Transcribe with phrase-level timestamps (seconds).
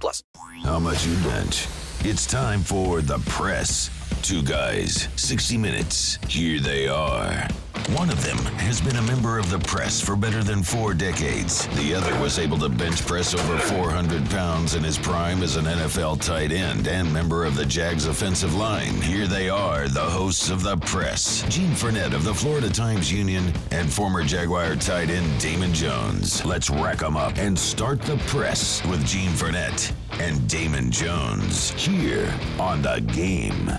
[0.00, 0.22] plus.
[0.64, 1.68] How much you bet?
[2.04, 3.90] It's time for the press.
[4.22, 6.18] Two guys, 60 minutes.
[6.28, 7.48] Here they are.
[7.90, 11.66] One of them has been a member of the press for better than four decades.
[11.76, 15.64] The other was able to bench press over 400 pounds in his prime as an
[15.64, 18.94] NFL tight end and member of the Jags offensive line.
[19.02, 21.42] Here they are, the hosts of the press.
[21.48, 26.44] Gene Frenette of the Florida Times Union and former Jaguar tight end Damon Jones.
[26.44, 32.32] Let's rack them up and start the press with Gene Frenette and Damon Jones here
[32.58, 33.72] on the game.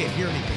[0.00, 0.56] Can't hear anything.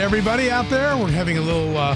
[0.00, 1.94] Everybody out there, we're having a little uh,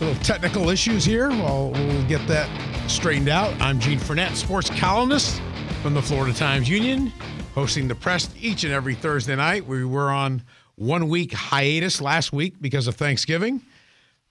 [0.00, 1.28] little technical issues here.
[1.28, 2.48] Well, we'll get that
[2.88, 3.52] straightened out.
[3.60, 5.42] I'm Gene Frenette, sports columnist
[5.82, 7.12] from the Florida Times Union,
[7.54, 9.66] hosting the press each and every Thursday night.
[9.66, 10.42] We were on
[10.76, 13.60] one week hiatus last week because of Thanksgiving.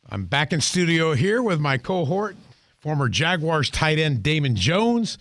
[0.10, 2.36] I'm back in studio here with my cohort,
[2.80, 5.20] former Jaguars tight end Damon Jones,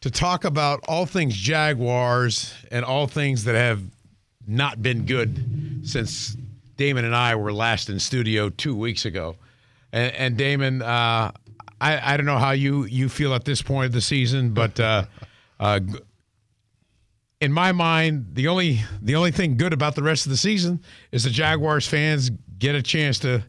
[0.00, 3.82] to talk about all things Jaguars and all things that have
[4.46, 6.36] not been good since
[6.76, 9.36] Damon and I were last in studio two weeks ago.
[9.92, 11.32] And, and Damon, uh,
[11.80, 14.78] I, I don't know how you, you feel at this point of the season, but
[14.78, 15.06] uh,
[15.58, 15.80] uh,
[17.40, 20.82] in my mind, the only the only thing good about the rest of the season
[21.12, 23.44] is the Jaguars fans get a chance to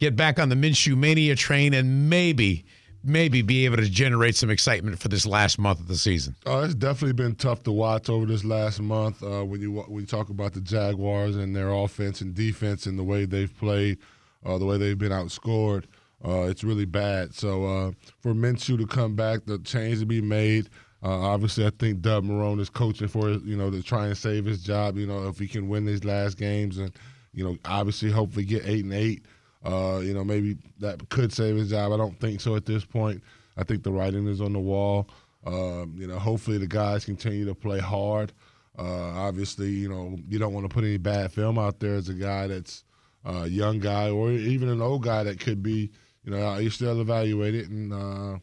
[0.00, 2.64] get back on the Minshew mania train and maybe
[3.08, 6.36] maybe be able to generate some excitement for this last month of the season.
[6.46, 9.22] Oh, it's definitely been tough to watch over this last month.
[9.22, 12.98] Uh, when you when you talk about the Jaguars and their offense and defense and
[12.98, 13.98] the way they've played,
[14.44, 15.84] uh, the way they've been outscored,
[16.24, 17.34] uh, it's really bad.
[17.34, 20.68] So uh, for Minshew to come back, the change to be made.
[21.02, 24.44] Uh, obviously, I think Doug Marrone is coaching for you know to try and save
[24.44, 24.96] his job.
[24.96, 26.92] You know, if he can win these last games and
[27.32, 29.24] you know obviously hopefully get eight and eight.
[29.64, 31.92] Uh, you know, maybe that could save his job.
[31.92, 33.22] I don't think so at this point.
[33.56, 35.08] I think the writing is on the wall.
[35.46, 38.32] Um, you know, hopefully the guys continue to play hard.
[38.78, 42.08] Uh, obviously, you know, you don't want to put any bad film out there as
[42.08, 42.84] a guy that's
[43.26, 45.90] uh, a young guy or even an old guy that could be,
[46.22, 48.38] you know, you still evaluate it and uh,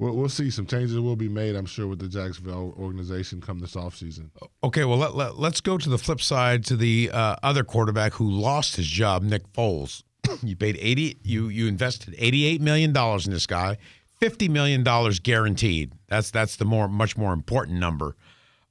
[0.00, 0.50] we'll, we'll see.
[0.50, 4.30] Some changes will be made, I'm sure, with the Jacksonville organization come this offseason.
[4.64, 8.14] Okay, well let, let, let's go to the flip side to the uh, other quarterback
[8.14, 10.02] who lost his job, Nick Foles.
[10.42, 13.76] you paid 80 you you invested 88 million dollars in this guy.
[14.18, 15.92] 50 million dollars guaranteed.
[16.08, 18.16] That's that's the more much more important number.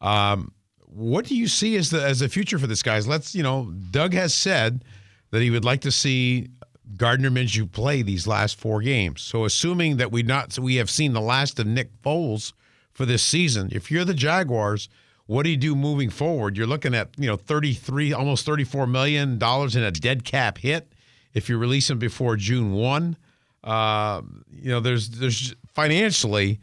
[0.02, 0.52] Um,
[0.86, 3.00] what do you see as the as the future for this guy?
[3.00, 4.84] Let's you know, Doug has said
[5.32, 6.50] that he would like to see
[6.96, 9.22] Gardner Minshew play these last four games.
[9.22, 12.54] So assuming that we not so we have seen the last of Nick Foles
[12.92, 14.90] for this season, if you're the Jaguars,
[15.26, 16.58] what do you do moving forward?
[16.58, 20.92] You're looking at you know 33, almost 34 million dollars in a dead cap hit
[21.34, 23.18] if you release him before June one.
[23.64, 24.22] Uh,
[24.52, 26.60] you know, there's there's financially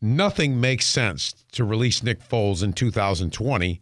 [0.00, 3.80] nothing makes sense to release Nick Foles in 2020.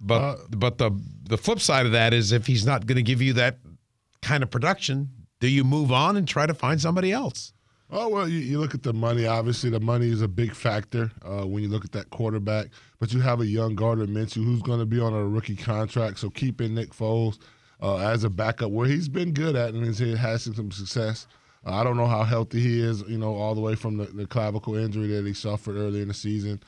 [0.00, 0.90] But Uh, but the
[1.22, 3.58] the flip side of that is if he's not going to give you that
[4.24, 7.52] kind of production, do you move on and try to find somebody else?
[7.90, 9.26] Oh well, you, you look at the money.
[9.26, 12.68] Obviously, the money is a big factor uh, when you look at that quarterback.
[12.98, 16.18] But you have a young Gardner Minshew who's going to be on a rookie contract.
[16.18, 17.38] So keeping Nick Foles
[17.82, 21.26] uh, as a backup, where he's been good at and he has some success.
[21.66, 23.02] Uh, I don't know how healthy he is.
[23.06, 26.08] You know, all the way from the, the clavicle injury that he suffered early in
[26.08, 26.62] the season.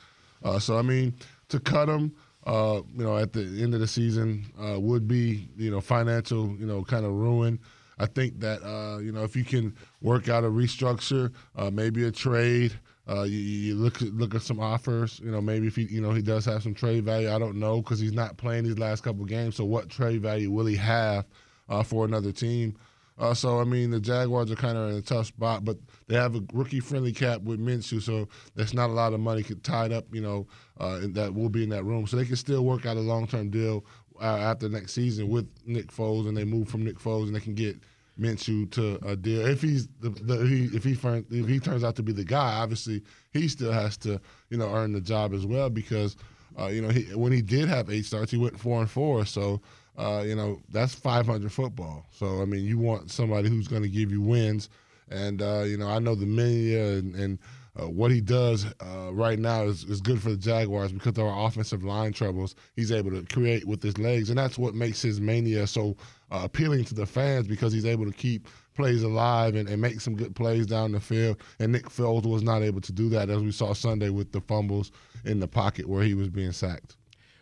[0.44, 1.14] Uh, so I mean,
[1.48, 2.14] to cut him.
[2.46, 6.56] Uh, you know, at the end of the season, uh, would be you know financial,
[6.58, 7.58] you know, kind of ruin.
[7.98, 12.04] I think that uh, you know if you can work out a restructure, uh, maybe
[12.04, 12.72] a trade.
[13.08, 15.20] Uh, you, you look at, look at some offers.
[15.24, 17.32] You know, maybe if he you know he does have some trade value.
[17.32, 19.56] I don't know because he's not playing these last couple games.
[19.56, 21.26] So what trade value will he have
[21.68, 22.76] uh, for another team?
[23.18, 26.16] Uh, so I mean, the Jaguars are kind of in a tough spot, but they
[26.16, 30.04] have a rookie-friendly cap with Minshew, so there's not a lot of money tied up,
[30.12, 30.46] you know,
[30.78, 32.06] uh, that will be in that room.
[32.06, 33.86] So they can still work out a long-term deal
[34.20, 37.40] uh, after next season with Nick Foles, and they move from Nick Foles, and they
[37.40, 37.76] can get,
[38.18, 39.46] Minshew to a deal.
[39.46, 42.54] If he's the, the he, if he if he turns out to be the guy,
[42.54, 43.02] obviously
[43.32, 46.16] he still has to you know earn the job as well because
[46.58, 49.26] uh, you know he, when he did have eight starts, he went four and four.
[49.26, 49.60] So
[49.96, 52.06] uh, you know that's 500 football.
[52.10, 54.68] So I mean, you want somebody who's going to give you wins.
[55.10, 57.38] And uh, you know, I know the media and, and
[57.78, 61.26] uh, what he does uh, right now is, is good for the Jaguars because there
[61.26, 62.54] are offensive line troubles.
[62.74, 65.96] He's able to create with his legs, and that's what makes his mania so
[66.30, 70.00] uh, appealing to the fans because he's able to keep plays alive and, and make
[70.00, 71.38] some good plays down the field.
[71.58, 74.40] And Nick Foles was not able to do that, as we saw Sunday with the
[74.40, 74.92] fumbles
[75.24, 76.96] in the pocket where he was being sacked.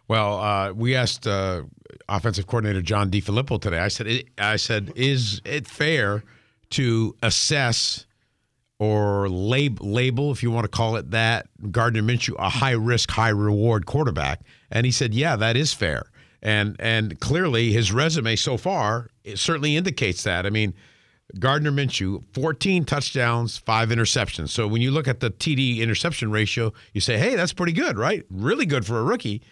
[0.08, 1.62] Well, uh, we asked uh,
[2.08, 3.78] offensive coordinator John DeFilippo today.
[3.78, 6.24] I said, I said, is it fair
[6.70, 8.06] to assess?
[8.80, 13.08] or lab, label, if you want to call it that, Gardner Minshew a high risk,
[13.08, 14.40] high reward quarterback.
[14.70, 16.10] And he said, yeah, that is fair.
[16.42, 20.46] And and clearly his resume so far it certainly indicates that.
[20.46, 20.74] I mean,
[21.38, 24.50] Gardner Minshew, 14 touchdowns, five interceptions.
[24.50, 27.96] So when you look at the TD interception ratio, you say, hey, that's pretty good,
[27.96, 28.24] right?
[28.30, 29.42] Really good for a rookie.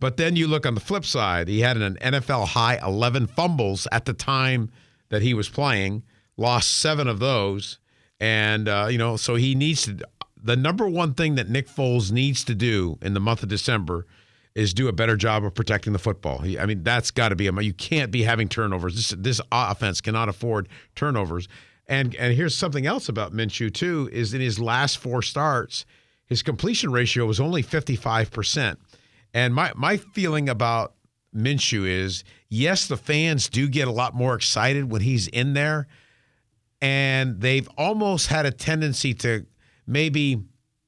[0.00, 3.88] But then you look on the flip side, he had an NFL high 11 fumbles
[3.90, 4.70] at the time
[5.08, 6.04] that he was playing,
[6.36, 7.78] lost seven of those
[8.20, 9.98] and, uh, you know, so he needs to.
[10.42, 14.06] The number one thing that Nick Foles needs to do in the month of December
[14.54, 16.38] is do a better job of protecting the football.
[16.38, 17.52] He, I mean, that's got to be a.
[17.60, 18.94] You can't be having turnovers.
[18.94, 21.48] This this offense cannot afford turnovers.
[21.86, 25.84] And and here's something else about Minshew too is in his last four starts,
[26.26, 28.78] his completion ratio was only 55 percent.
[29.38, 30.94] And my my feeling about
[31.32, 35.86] Minshew is yes, the fans do get a lot more excited when he's in there
[36.82, 39.46] and they've almost had a tendency to
[39.86, 40.42] maybe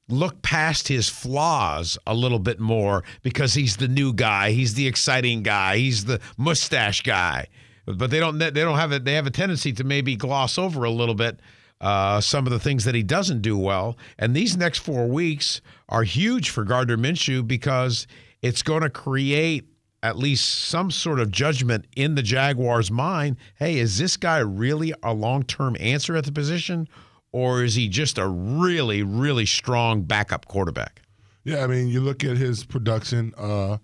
[0.09, 4.85] look past his flaws a little bit more because he's the new guy, he's the
[4.85, 7.47] exciting guy, he's the mustache guy.
[7.85, 10.83] But they don't they don't have it they have a tendency to maybe gloss over
[10.83, 11.39] a little bit
[11.79, 13.97] uh, some of the things that he doesn't do well.
[14.19, 18.07] And these next four weeks are huge for Gardner Minshew because
[18.41, 19.65] it's going to create
[20.03, 23.37] at least some sort of judgment in the Jaguars' mind.
[23.55, 26.87] Hey, is this guy really a long term answer at the position,
[27.31, 31.01] or is he just a really, really strong backup quarterback?
[31.43, 33.77] Yeah, I mean, you look at his production, uh,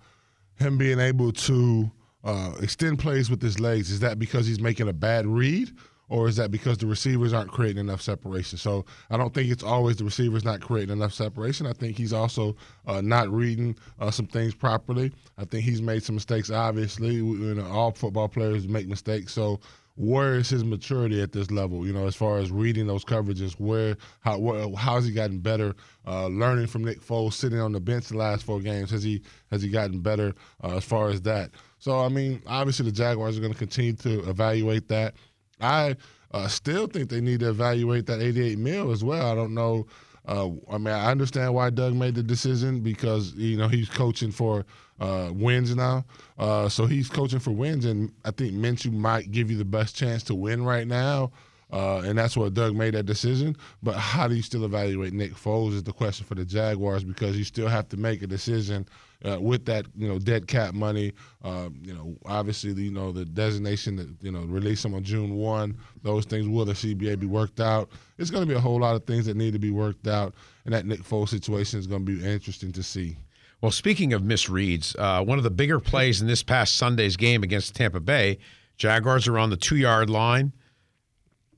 [0.55, 1.91] him being able to
[2.23, 3.89] uh, extend plays with his legs.
[3.89, 5.71] Is that because he's making a bad read?
[6.09, 8.57] Or is that because the receivers aren't creating enough separation?
[8.57, 11.67] So I don't think it's always the receivers not creating enough separation.
[11.67, 12.55] I think he's also
[12.85, 15.11] uh, not reading uh, some things properly.
[15.37, 16.49] I think he's made some mistakes.
[16.49, 19.33] Obviously, you know, all football players make mistakes.
[19.33, 19.59] So
[19.97, 21.85] where is his maturity at this level?
[21.85, 25.39] You know, as far as reading those coverages, where how where, how has he gotten
[25.39, 25.75] better?
[26.05, 29.21] Uh, learning from Nick Foles, sitting on the bench the last four games, has he
[29.51, 30.33] has he gotten better
[30.63, 31.49] uh, as far as that?
[31.79, 35.15] So I mean, obviously the Jaguars are going to continue to evaluate that.
[35.59, 35.95] I
[36.31, 39.31] uh, still think they need to evaluate that 88 mil as well.
[39.31, 39.87] I don't know.
[40.27, 44.31] Uh, I mean, I understand why Doug made the decision because you know he's coaching
[44.31, 44.65] for
[44.99, 46.05] uh, wins now.
[46.37, 49.95] Uh, so he's coaching for wins, and I think Minshew might give you the best
[49.95, 51.31] chance to win right now.
[51.71, 53.55] Uh, and that's what Doug made that decision.
[53.83, 57.37] But how do you still evaluate Nick Foles is the question for the Jaguars because
[57.37, 58.87] you still have to make a decision
[59.25, 61.13] uh, with that you know dead cap money.
[61.43, 65.35] Uh, you know, obviously you know the designation that you know release them on June
[65.35, 65.77] one.
[66.03, 67.89] Those things will the CBA be worked out?
[68.17, 70.35] It's going to be a whole lot of things that need to be worked out,
[70.65, 73.17] and that Nick Foles situation is going to be interesting to see.
[73.61, 77.41] Well, speaking of misreads, uh, one of the bigger plays in this past Sunday's game
[77.41, 78.37] against Tampa Bay,
[78.77, 80.53] Jaguars are on the two yard line.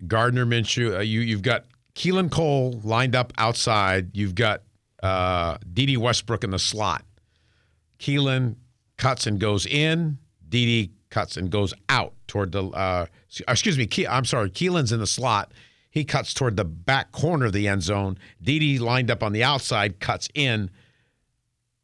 [0.07, 4.15] Gardner Minshew, uh, you you've got Keelan Cole lined up outside.
[4.15, 4.63] You've got
[5.03, 7.03] uh, Dede Westbrook in the slot.
[7.99, 8.55] Keelan
[8.97, 10.17] cuts and goes in.
[10.47, 12.65] Dede cuts and goes out toward the.
[12.65, 13.05] Uh,
[13.47, 13.85] excuse me.
[13.85, 14.49] Ke- I'm sorry.
[14.49, 15.51] Keelan's in the slot.
[15.91, 18.17] He cuts toward the back corner of the end zone.
[18.41, 20.69] Dede lined up on the outside, cuts in,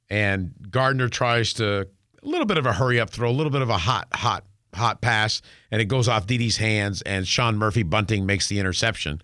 [0.10, 1.88] and Gardner tries to
[2.24, 4.46] a little bit of a hurry up throw, a little bit of a hot, hot
[4.76, 5.42] hot pass,
[5.72, 9.22] and it goes off Dede's hands, and Sean Murphy Bunting makes the interception.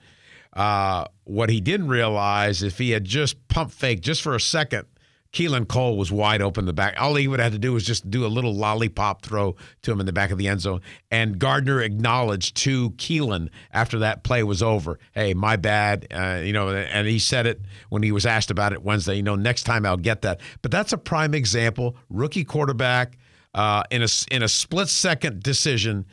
[0.53, 4.87] Uh, what he didn't realize, if he had just pump fake just for a second,
[5.33, 6.99] Keelan Cole was wide open in the back.
[6.99, 9.99] All he would have to do was just do a little lollipop throw to him
[9.99, 10.81] in the back of the end zone.
[11.09, 16.51] And Gardner acknowledged to Keelan after that play was over, "Hey, my bad." Uh, you
[16.51, 19.15] know, and he said it when he was asked about it Wednesday.
[19.15, 20.41] You know, next time I'll get that.
[20.61, 21.95] But that's a prime example.
[22.09, 23.17] Rookie quarterback
[23.53, 26.05] uh, in a in a split second decision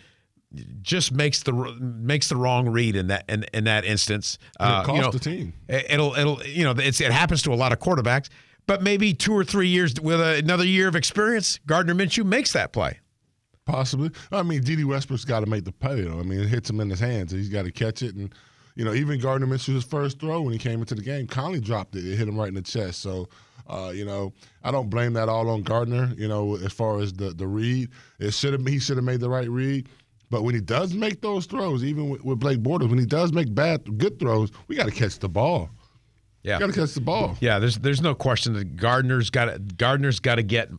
[0.80, 4.38] just makes the makes the wrong read in that in, in that instance.
[4.58, 5.52] Uh, it cost you know, the team.
[5.68, 8.28] It'll it'll you know it's it happens to a lot of quarterbacks,
[8.68, 12.52] but maybe two or three years with a, another year of experience, Gardner Minshew makes
[12.52, 13.00] that play.
[13.64, 14.10] Possibly.
[14.30, 16.20] I mean, Dede Westbrook's got to make the play, though.
[16.20, 17.32] I mean, it hits him in his hands.
[17.32, 18.14] He's got to catch it.
[18.14, 18.32] And,
[18.76, 21.96] you know, even Gardner Minshew's first throw when he came into the game, Conley dropped
[21.96, 22.06] it.
[22.06, 23.00] It hit him right in the chest.
[23.00, 23.30] So,
[23.66, 27.12] uh, you know, I don't blame that all on Gardner, you know, as far as
[27.14, 27.88] the, the read.
[28.18, 29.88] It should have He should have made the right read.
[30.30, 33.32] But when he does make those throws, even with, with Blake Bortles, when he does
[33.32, 35.70] make bad, good throws, we got to catch the ball.
[36.48, 37.36] Yeah, got to catch the ball.
[37.40, 40.70] Yeah, there's there's no question that Gardner's got Gardner's got to get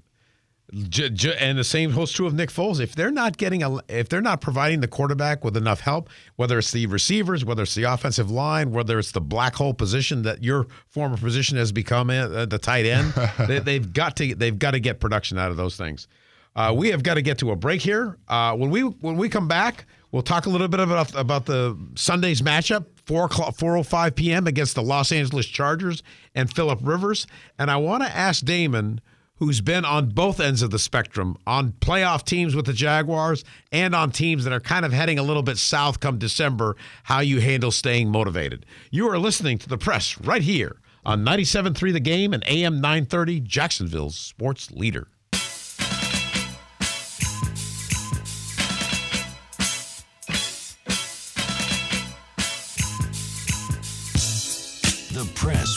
[0.71, 2.79] J- j- and the same holds true of Nick Foles.
[2.79, 6.59] If they're not getting a, if they're not providing the quarterback with enough help, whether
[6.59, 10.43] it's the receivers, whether it's the offensive line, whether it's the black hole position that
[10.43, 13.13] your former position has become, uh, the tight end,
[13.47, 16.07] they, have got to they've got to get production out of those things.
[16.55, 18.17] Uh, we have got to get to a break here.
[18.27, 21.77] Uh, when we when we come back, we'll talk a little bit about about the
[21.95, 22.85] Sunday's matchup.
[23.05, 24.45] 4 o'clock, 4.05 p.m.
[24.45, 26.03] against the Los Angeles Chargers
[26.35, 27.25] and Philip Rivers.
[27.57, 29.01] And I want to ask Damon
[29.39, 33.95] who's been on both ends of the spectrum, on playoff teams with the Jaguars and
[33.95, 37.39] on teams that are kind of heading a little bit south come December, how you
[37.39, 38.65] handle staying motivated.
[38.91, 43.39] You are listening to the press right here on 97.3 The Game and AM 930,
[43.39, 45.07] Jacksonville's sports leader.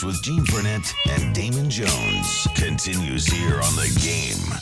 [0.03, 4.59] The with Gene Frenette and Damon Jones continues here on the game.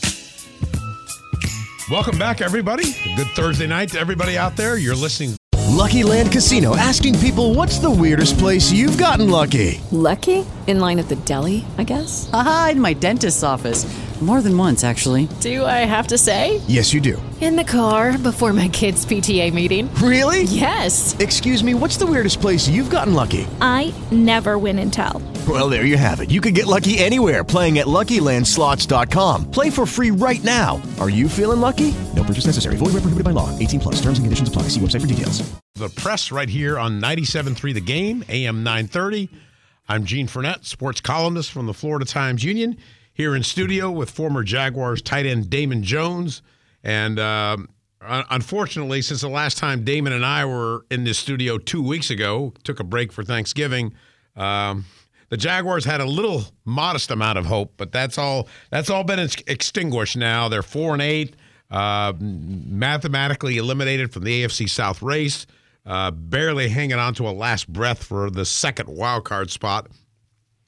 [1.90, 2.94] Welcome back, everybody.
[3.16, 4.78] Good Thursday night to everybody out there.
[4.78, 5.36] You're listening.
[5.70, 9.82] Lucky Land Casino asking people what's the weirdest place you've gotten lucky?
[9.92, 10.46] Lucky?
[10.68, 12.30] In line at the deli, I guess?
[12.34, 13.88] Aha, in my dentist's office.
[14.22, 15.28] More than once, actually.
[15.40, 16.62] Do I have to say?
[16.68, 17.20] Yes, you do.
[17.42, 19.92] In the car before my kids' PTA meeting.
[19.96, 20.44] Really?
[20.44, 21.18] Yes.
[21.18, 23.48] Excuse me, what's the weirdest place you've gotten lucky?
[23.62, 25.24] I never win and tell.
[25.48, 26.30] Well, there you have it.
[26.30, 29.50] You can get lucky anywhere playing at LuckyLandSlots.com.
[29.50, 30.80] Play for free right now.
[31.00, 31.96] Are you feeling lucky?
[32.16, 32.76] No purchase necessary.
[32.76, 33.50] Void where prohibited by law.
[33.58, 33.96] 18 plus.
[33.96, 34.64] Terms and conditions apply.
[34.64, 35.42] See website for details.
[35.76, 39.30] The Press right here on 97.3 The Game, AM 930.
[39.90, 42.78] I'm Gene Frenette, sports columnist from the Florida Times Union
[43.14, 46.44] here in studio with former Jaguars tight end Damon Jones.
[46.84, 47.68] And um,
[48.00, 52.54] unfortunately, since the last time Damon and I were in this studio two weeks ago,
[52.64, 53.94] took a break for Thanksgiving.
[54.36, 54.86] Um,
[55.32, 58.50] the Jaguars had a little modest amount of hope, but that's all.
[58.70, 60.50] That's all been ex- extinguished now.
[60.50, 61.38] They're four and eight,
[61.72, 65.48] uh, mathematically eliminated from the AFC South race,
[65.86, 69.88] uh, barely hanging on to a last breath for the second wild card spot.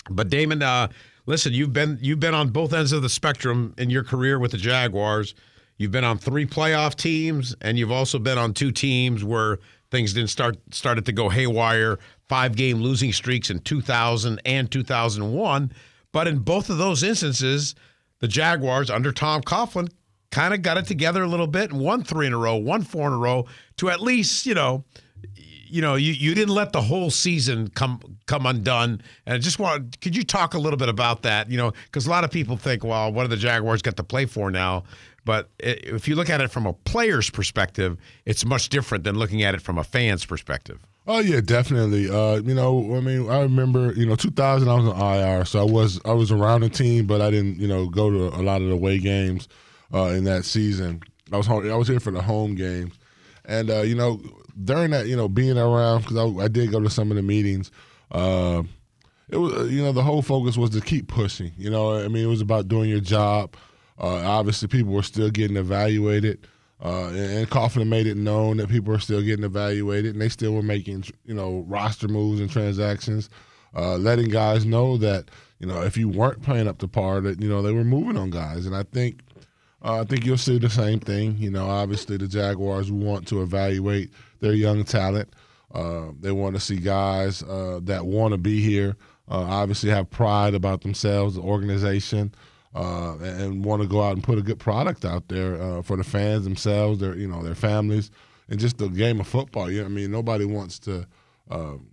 [0.10, 0.88] But Damon, uh,
[1.26, 4.52] listen, you've been you've been on both ends of the spectrum in your career with
[4.52, 5.36] the Jaguars.
[5.78, 9.60] You've been on three playoff teams, and you've also been on two teams where
[9.92, 12.00] things didn't start started to go haywire.
[12.30, 15.72] Five game losing streaks in 2000 and 2001,
[16.12, 17.76] but in both of those instances,
[18.20, 19.92] the Jaguars under Tom Coughlin
[20.32, 22.82] kind of got it together a little bit and won three in a row, won
[22.82, 23.46] four in a row
[23.78, 24.84] to at least you know
[25.74, 29.02] you know, you, you didn't let the whole season come come undone.
[29.26, 31.50] And I just want, could you talk a little bit about that?
[31.50, 34.04] You know, because a lot of people think, well, what do the Jaguars get to
[34.04, 34.84] play for now?
[35.26, 39.42] But if you look at it from a player's perspective, it's much different than looking
[39.42, 40.86] at it from a fan's perspective.
[41.06, 42.10] Oh yeah, definitely.
[42.10, 45.60] Uh, you know, I mean, I remember, you know, 2000, I was on IR, so
[45.60, 48.42] I was I was around the team, but I didn't, you know, go to a
[48.42, 49.50] lot of the away games
[49.94, 51.02] uh, in that season.
[51.32, 52.94] I was home, I was here for the home games,
[53.44, 54.22] and uh, you know,
[54.64, 57.24] during that, you know, being around because I, I, did go to some of the
[57.24, 57.72] meetings.
[58.12, 58.64] Uh,
[59.30, 61.52] it was, you know, the whole focus was to keep pushing.
[61.58, 63.56] You know, I mean, it was about doing your job.
[64.00, 66.48] Uh, obviously, people were still getting evaluated,
[66.84, 70.30] uh, and, and Coughlin made it known that people are still getting evaluated, and they
[70.30, 73.30] still were making, you know, roster moves and transactions,
[73.76, 77.42] uh, letting guys know that, you know, if you weren't playing up to par, that
[77.42, 79.22] you know they were moving on guys, and I think.
[79.86, 81.36] Uh, I think you'll see the same thing.
[81.38, 85.34] You know, obviously the Jaguars want to evaluate their young talent.
[85.74, 88.96] Uh, they want to see guys uh, that want to be here.
[89.30, 92.34] Uh, obviously, have pride about themselves, the organization,
[92.76, 95.96] uh, and, want to go out and put a good product out there uh, for
[95.96, 98.10] the fans themselves, their you know their families,
[98.50, 99.70] and just the game of football.
[99.70, 101.06] You know, I mean, nobody wants to
[101.52, 101.88] um,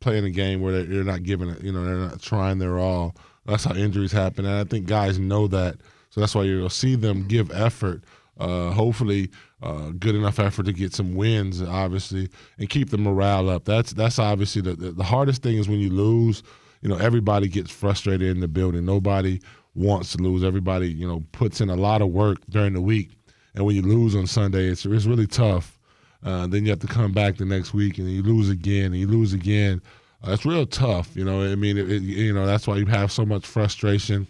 [0.00, 1.62] play in a game where they're, they're not giving it.
[1.62, 3.14] You know, they're not trying their all.
[3.44, 5.76] That's how injuries happen, and I think guys know that.
[6.10, 8.04] So that's why you'll see them give effort.
[8.38, 9.30] Uh, hopefully,
[9.62, 12.28] uh, good enough effort to get some wins, obviously,
[12.58, 13.64] and keep the morale up.
[13.64, 16.42] That's that's obviously the, the, the hardest thing is when you lose.
[16.80, 18.84] You know, everybody gets frustrated in the building.
[18.84, 19.40] Nobody
[19.74, 20.44] wants to lose.
[20.44, 23.10] Everybody, you know, puts in a lot of work during the week,
[23.54, 25.78] and when you lose on Sunday, it's it's really tough.
[26.22, 28.96] Uh, then you have to come back the next week, and you lose again, and
[28.96, 29.82] you lose again.
[30.26, 31.14] Uh, it's real tough.
[31.14, 34.26] You know, I mean, it, it, you know, that's why you have so much frustration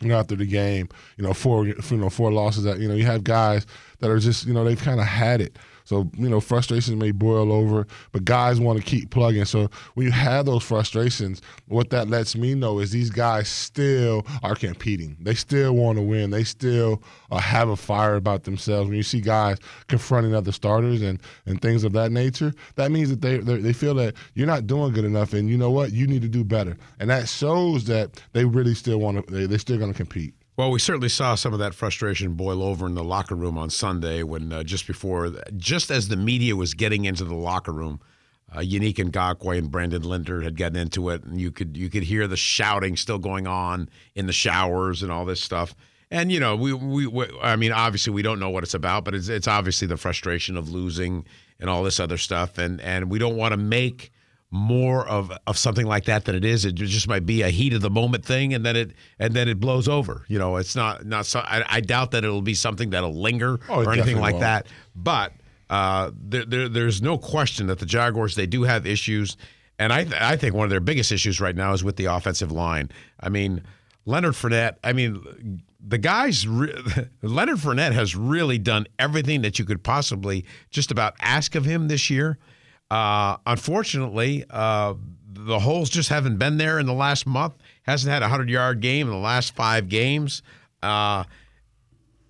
[0.00, 2.94] you know, after the game, you know, four, you know, four losses that, you know,
[2.94, 3.66] you have guys
[3.98, 5.58] that are just, you know, they've kind of had it.
[5.84, 9.44] So, you know, frustrations may boil over, but guys want to keep plugging.
[9.44, 14.26] So when you have those frustrations, what that lets me know is these guys still
[14.42, 15.16] are competing.
[15.20, 16.30] They still want to win.
[16.30, 18.88] They still uh, have a fire about themselves.
[18.88, 19.58] When you see guys
[19.88, 23.94] confronting other starters and, and things of that nature, that means that they they feel
[23.94, 26.76] that you're not doing good enough, and you know what, you need to do better,
[26.98, 29.32] and that shows that they really still want to.
[29.32, 30.34] They, they're still going to compete.
[30.60, 33.70] Well, we certainly saw some of that frustration boil over in the locker room on
[33.70, 37.98] Sunday when uh, just before, just as the media was getting into the locker room,
[38.52, 42.02] uh, Yannick Ngakoue and Brandon Linder had gotten into it, and you could you could
[42.02, 45.74] hear the shouting still going on in the showers and all this stuff.
[46.10, 49.06] And you know, we, we, we I mean, obviously we don't know what it's about,
[49.06, 51.24] but it's it's obviously the frustration of losing
[51.58, 54.12] and all this other stuff, and and we don't want to make
[54.52, 56.64] more of of something like that than it is.
[56.64, 59.48] It just might be a heat of the moment thing, and then it and then
[59.48, 60.24] it blows over.
[60.28, 61.26] You know, it's not not.
[61.26, 64.40] So, I, I doubt that it'll be something that'll linger Oh, or anything like won't.
[64.42, 64.66] that.
[64.96, 65.32] But
[65.68, 69.36] uh, there, there there's no question that the Jaguars they do have issues,
[69.78, 72.06] and I th- I think one of their biggest issues right now is with the
[72.06, 72.90] offensive line.
[73.20, 73.62] I mean,
[74.04, 74.76] Leonard Fournette.
[74.82, 75.62] I mean.
[75.82, 76.74] The guys, re-
[77.22, 81.88] Leonard Fournette has really done everything that you could possibly just about ask of him
[81.88, 82.36] this year.
[82.90, 84.94] Uh, unfortunately, uh,
[85.32, 87.54] the holes just haven't been there in the last month.
[87.82, 90.42] Hasn't had a hundred yard game in the last five games.
[90.82, 91.24] Uh,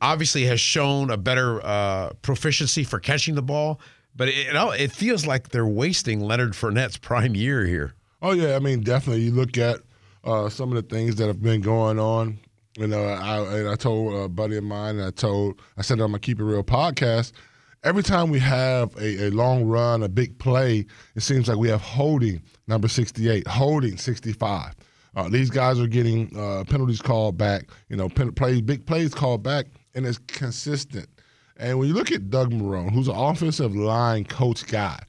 [0.00, 3.80] obviously, has shown a better uh, proficiency for catching the ball,
[4.14, 7.94] but it, it feels like they're wasting Leonard Fournette's prime year here.
[8.22, 9.22] Oh yeah, I mean definitely.
[9.22, 9.80] You look at
[10.24, 12.38] uh, some of the things that have been going on.
[12.78, 16.12] Know, I and I told a buddy of mine, and I told I said on
[16.12, 17.32] my Keep It Real podcast.
[17.82, 20.84] Every time we have a, a long run, a big play,
[21.14, 24.74] it seems like we have holding number sixty-eight, holding sixty-five.
[25.16, 27.70] Uh, these guys are getting uh, penalties called back.
[27.88, 28.32] You know, pen,
[28.64, 31.08] big plays called back, and it's consistent.
[31.56, 35.02] And when you look at Doug Marrone, who's an offensive line coach guy,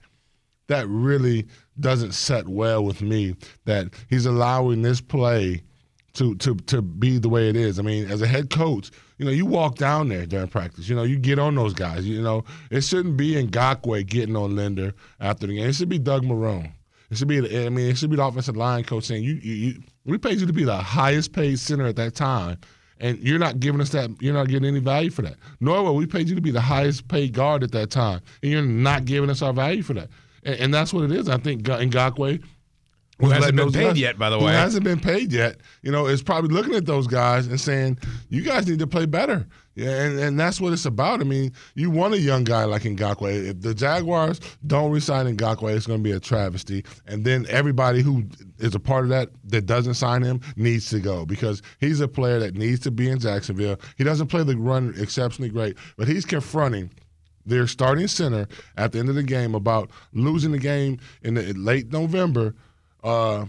[0.68, 1.48] that really
[1.82, 3.36] doesn't set well with me
[3.66, 5.62] that he's allowing this play
[6.14, 7.80] to to to be the way it is.
[7.80, 8.92] I mean, as a head coach,
[9.22, 10.90] you know, you walk down there during practice.
[10.90, 12.08] You know, you get on those guys.
[12.08, 15.70] You know, it shouldn't be Ngakoue getting on Linder after the game.
[15.70, 16.72] It should be Doug Marrone.
[17.12, 17.38] It should be.
[17.38, 20.40] I mean, it should be the offensive line coach saying, "You, you, you we paid
[20.40, 22.58] you to be the highest paid center at that time."
[23.00, 24.10] And you're not giving us that.
[24.20, 25.36] You're not getting any value for that.
[25.60, 28.52] Nor will we paid you to be the highest paid guard at that time, and
[28.52, 30.10] you're not giving us our value for that.
[30.42, 31.30] And, and that's what it is.
[31.30, 32.44] I think Ga- Ngakoue
[33.22, 34.46] Who hasn't been paid guys- yet, by the way.
[34.46, 35.58] who hasn't been paid yet.
[35.82, 39.06] You know, is probably looking at those guys and saying, "You guys need to play
[39.06, 41.22] better." Yeah, and, and that's what it's about.
[41.22, 43.50] I mean, you want a young guy like Ngakoue.
[43.50, 46.84] If the Jaguars don't resign Ngakoue, it's going to be a travesty.
[47.08, 48.26] And then everybody who
[48.60, 52.08] is a part of that that doesn't sign him needs to go because he's a
[52.08, 53.78] player that needs to be in Jacksonville.
[53.98, 56.92] He doesn't play the run exceptionally great, but he's confronting
[57.46, 61.54] their starting center at the end of the game about losing the game in the
[61.54, 62.54] late November
[63.04, 63.46] uh,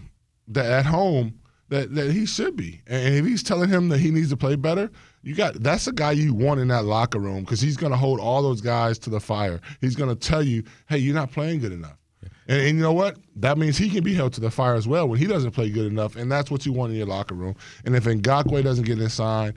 [0.48, 1.38] that at home
[1.68, 2.80] that, that he should be.
[2.86, 4.90] And if he's telling him that he needs to play better,
[5.22, 7.96] you got that's a guy you want in that locker room because he's going to
[7.96, 9.60] hold all those guys to the fire.
[9.80, 11.96] He's going to tell you, hey, you're not playing good enough.
[12.48, 13.16] And, and you know what?
[13.36, 15.70] That means he can be held to the fire as well when he doesn't play
[15.70, 16.16] good enough.
[16.16, 17.54] And that's what you want in your locker room.
[17.84, 19.54] And if Ngakoue doesn't get inside,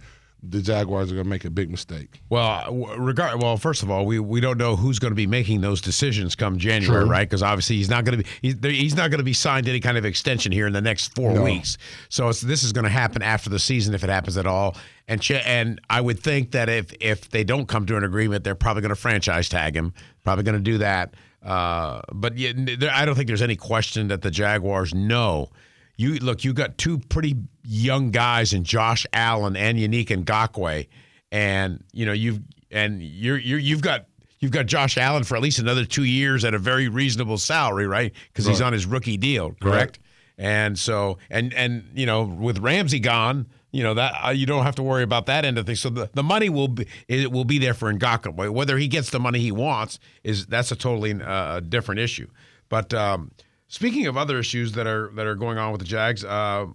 [0.50, 2.22] the Jaguars are going to make a big mistake.
[2.30, 3.42] Well, regard.
[3.42, 6.36] Well, first of all, we, we don't know who's going to be making those decisions
[6.36, 7.10] come January, True.
[7.12, 7.28] right?
[7.30, 9.80] Because obviously he's not going to be he's, he's not going to be signed any
[9.80, 11.44] kind of extension here in the next four No.
[11.44, 11.78] weeks.
[12.10, 14.76] So it's, this is going to happen after the season if it happens at all.
[15.08, 18.44] And Ch- and I would think that if if they don't come to an agreement,
[18.44, 19.94] they're probably going to franchise tag him.
[20.24, 21.14] Probably going to do that.
[21.44, 25.50] Uh, but yeah, there, I don't think there's any question that the Jaguars know.
[25.98, 30.88] You look, you got two pretty young guys and Josh Allen and Yannick Ngakoue,
[31.32, 32.40] and you know you've
[32.72, 34.06] and you're you're you've got
[34.40, 37.88] you've got Josh Allen for at least another two years at a very reasonable salary,
[37.88, 38.14] right?
[38.28, 39.62] Because he's on his rookie deal, correct?
[39.62, 40.00] Correct.
[40.38, 44.64] And so and and you know with Ramsey gone, you know that uh, you don't
[44.64, 45.80] have to worry about that end of things.
[45.80, 48.50] So the, the money will be it will be there for Ngakoue.
[48.50, 52.28] Whether he gets the money he wants is that's a totally uh, different issue.
[52.68, 53.32] But um,
[53.68, 56.68] speaking of other issues that are that are going on with the Jags, uh,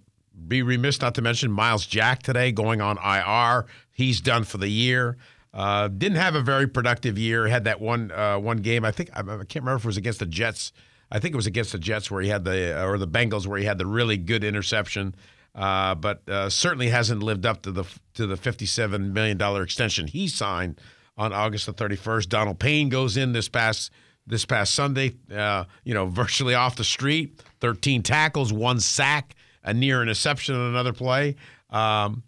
[0.46, 3.66] be remiss not to mention Myles Jack today going on IR.
[3.90, 5.16] He's done for the year.
[5.52, 7.46] Uh, didn't have a very productive year.
[7.46, 8.84] Had that one uh, one game.
[8.84, 10.72] I think I, can't remember if it was against the Jets.
[11.10, 13.58] I think it was against the Jets where he had the or the Bengals where
[13.58, 15.14] he had the really good interception.
[15.52, 19.62] Uh, but uh, certainly hasn't lived up to the to the fifty seven million dollar
[19.62, 20.80] extension he signed
[21.18, 22.28] on August the thirty first.
[22.28, 23.90] Donald Payne goes in this past
[24.28, 25.16] this past Sunday.
[25.34, 30.70] Uh, you know, virtually off the street, thirteen tackles, one sack, a near interception on
[30.70, 31.36] another play.
[31.70, 32.22] Um,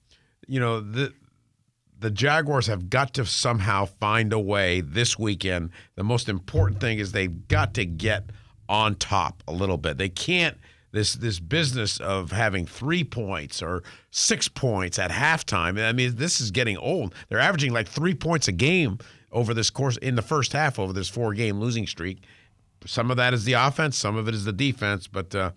[0.47, 1.13] you know, the
[1.99, 5.71] the Jaguars have got to somehow find a way this weekend.
[5.95, 8.31] The most important thing is they've got to get
[8.69, 9.99] on top a little bit.
[9.99, 10.59] They can't
[10.93, 15.83] this this business of having three points or six points at halftime.
[15.83, 17.15] I mean, this is getting old.
[17.29, 18.99] They're averaging like three points a game
[19.31, 22.25] over this course in the first half over this four game losing streak.
[22.85, 25.53] Some of that is the offense, some of it is the defense, but uh,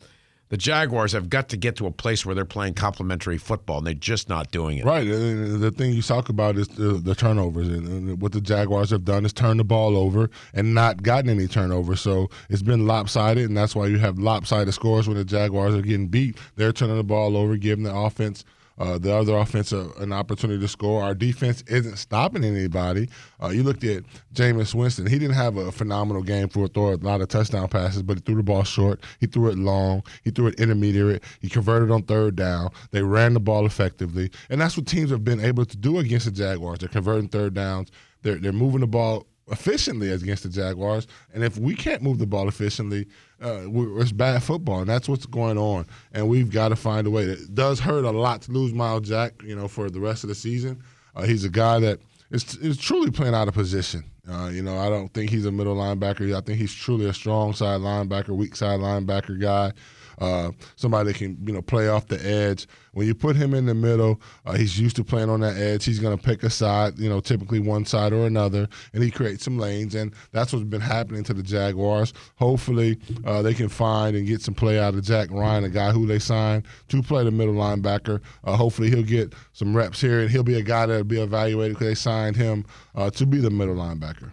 [0.56, 3.88] the Jaguars have got to get to a place where they're playing complementary football, and
[3.88, 4.86] they're just not doing it.
[4.86, 5.04] Right.
[5.04, 7.68] The thing you talk about is the, the turnovers.
[7.68, 11.50] And what the Jaguars have done is turn the ball over and not gotten any
[11.50, 12.00] turnovers.
[12.00, 15.82] So it's been lopsided, and that's why you have lopsided scores when the Jaguars are
[15.82, 16.38] getting beat.
[16.56, 18.46] They're turning the ball over, giving the offense
[18.78, 21.04] uh, the other offense uh, an opportunity to score.
[21.04, 23.10] Our defense isn't stopping anybody.
[23.42, 25.08] Uh, you looked at Jameis Winston.
[25.08, 28.18] He didn't have a phenomenal game for a throw a lot of touchdown passes, but
[28.18, 29.02] he threw the ball short.
[29.20, 30.04] He threw it long.
[30.24, 31.24] He threw it intermediate.
[31.40, 32.72] He converted on third down.
[32.92, 36.26] They ran the ball effectively, and that's what teams have been able to do against
[36.26, 36.80] the Jaguars.
[36.80, 37.92] They're converting third downs.
[38.22, 41.08] They're they're moving the ball efficiently against the Jaguars.
[41.34, 43.08] And if we can't move the ball efficiently,
[43.42, 43.64] uh,
[44.00, 45.86] it's bad football, and that's what's going on.
[46.14, 47.24] And we've got to find a way.
[47.24, 50.30] It does hurt a lot to lose Myles Jack, you know, for the rest of
[50.30, 50.82] the season.
[51.16, 52.00] Uh, he's a guy that
[52.32, 54.04] is, is truly playing out of position.
[54.28, 56.36] Uh, you know, I don't think he's a middle linebacker.
[56.36, 59.72] I think he's truly a strong side linebacker, weak side linebacker guy
[60.20, 62.68] uh, somebody that can you know play off the edge.
[62.94, 65.84] When you put him in the middle, uh, he's used to playing on that edge.
[65.84, 69.12] He's going to pick a side, you know, typically one side or another, and he
[69.12, 69.96] creates some lanes.
[69.96, 72.14] And that's what's been happening to the Jaguars.
[72.38, 75.92] Hopefully, uh, they can find and get some play out of Jake Ryan, a guy
[75.92, 78.22] who they signed to play the middle linebacker.
[78.46, 81.76] Uh, hopefully, he'll get some reps here, and he'll be a guy that'll be evaluated
[81.76, 84.32] because they signed him uh, to be the middle linebacker.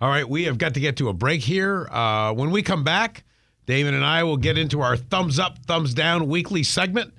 [0.00, 1.88] All right, we have got to get to a break here.
[1.90, 3.22] Uh, when we come back.
[3.66, 7.12] Damon and I will get into our thumbs up, thumbs down weekly segment.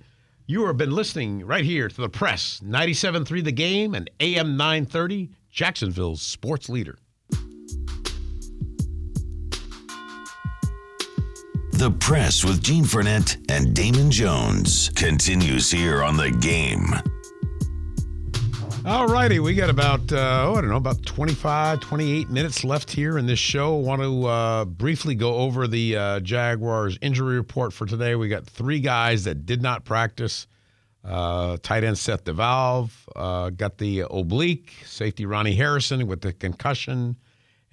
[0.45, 5.29] You have been listening right here to the press, 97.3 The Game and AM 930,
[5.51, 6.97] Jacksonville's sports leader.
[11.73, 16.95] The Press with Gene Frenette and Damon Jones continues here on The Game.
[18.87, 22.89] All righty, we got about, uh, oh, I don't know, about 25, 28 minutes left
[22.89, 23.77] here in this show.
[23.77, 28.15] I want to uh, briefly go over the uh, Jaguars injury report for today.
[28.15, 30.47] We got three guys that did not practice.
[31.03, 34.71] Uh, tight end Seth DeValve uh, got the oblique.
[34.85, 37.17] Safety Ronnie Harrison with the concussion.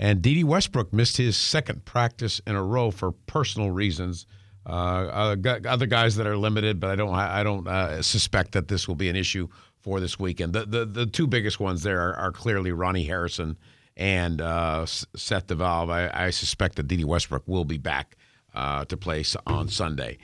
[0.00, 4.26] And Dede Westbrook missed his second practice in a row for personal reasons.
[4.66, 5.30] Uh,
[5.64, 9.10] other guys that are limited, but I don't I don't suspect that this will be
[9.10, 9.46] an issue
[9.84, 10.54] for this weekend.
[10.54, 13.58] The the, the two biggest ones there are, are clearly Ronnie Harrison
[13.96, 15.90] and uh, Seth DeValve.
[15.90, 18.16] I, I, suspect that Dede Westbrook will be back
[18.54, 20.18] uh, to play on Sunday.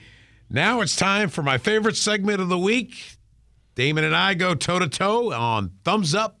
[0.49, 3.17] Now it's time for my favorite segment of the week.
[3.75, 6.40] Damon and I go toe to toe on Thumbs Up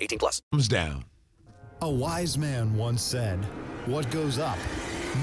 [0.00, 0.42] 18 plus.
[0.52, 1.04] Comes down.
[1.82, 3.38] A wise man once said,
[3.86, 4.58] what goes up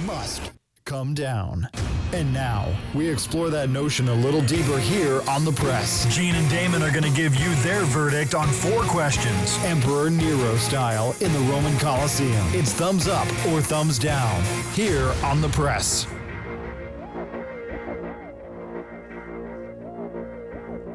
[0.05, 0.51] must
[0.85, 1.67] come down.
[2.13, 6.05] And now, we explore that notion a little deeper here on The Press.
[6.15, 9.59] Gene and Damon are going to give you their verdict on four questions.
[9.65, 12.47] Emperor Nero style in the Roman Colosseum.
[12.53, 14.41] It's thumbs up or thumbs down
[14.73, 16.07] here on The Press.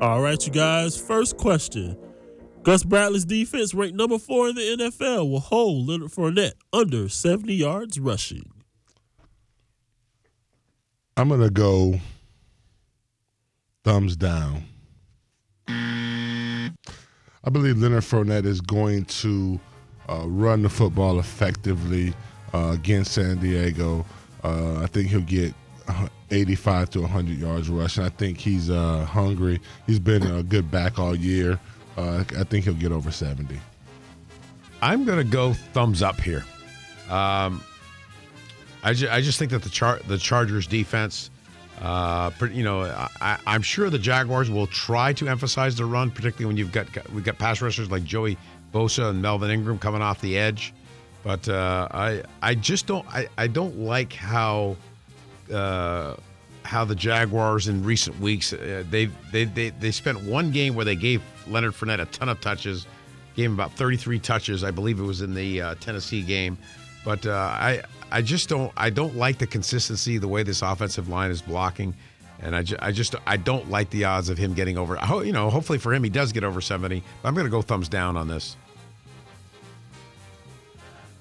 [0.01, 0.97] All right, you guys.
[1.01, 1.97] First question.
[2.62, 7.53] Gus Bradley's defense ranked number four in the NFL will hold Leonard Fournette under 70
[7.53, 8.53] yards rushing.
[11.16, 12.01] I'm gonna go
[13.85, 14.64] thumbs down.
[15.68, 19.59] I believe Leonard Fournette is going to
[20.09, 22.14] uh, run the football effectively
[22.55, 24.07] uh, against San Diego.
[24.44, 25.53] Uh, I think he'll get
[26.31, 28.05] 85 to 100 yards rushing.
[28.05, 29.61] I think he's uh, hungry.
[29.87, 31.59] He's been a good back all year.
[31.97, 33.59] Uh, I think he'll get over 70.
[34.81, 36.45] I'm going to go thumbs up here.
[37.09, 37.63] Um,
[38.83, 41.31] I, ju- I just think that the char- the Chargers defense,
[41.81, 42.83] uh, you know,
[43.21, 46.87] I, am sure the Jaguars will try to emphasize the run, particularly when you've got
[47.13, 48.37] we've got pass rushers like Joey
[48.73, 50.73] Bosa and Melvin Ingram coming off the edge.
[51.23, 54.77] But uh, I I just don't I, I don't like how
[55.53, 56.17] uh,
[56.64, 60.85] how the Jaguars in recent weeks uh, they, they they they spent one game where
[60.85, 62.87] they gave Leonard Fournette a ton of touches,
[63.35, 64.62] gave him about 33 touches.
[64.64, 66.57] I believe it was in the uh, Tennessee game,
[67.05, 71.09] but uh, I I just don't I don't like the consistency the way this offensive
[71.09, 71.94] line is blocking.
[72.44, 74.96] And I, ju- I just I don't like the odds of him getting over.
[74.96, 77.01] Ho- You know, hopefully for him he does get over 70.
[77.22, 78.57] But I'm going to go thumbs down on this.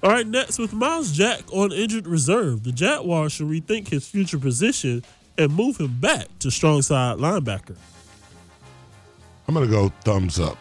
[0.02, 4.38] All right, next with Myles Jack on injured reserve, the Jaguars should rethink his future
[4.38, 5.04] position
[5.38, 7.76] and move him back to strong side linebacker.
[9.48, 10.58] I'm gonna go thumbs up.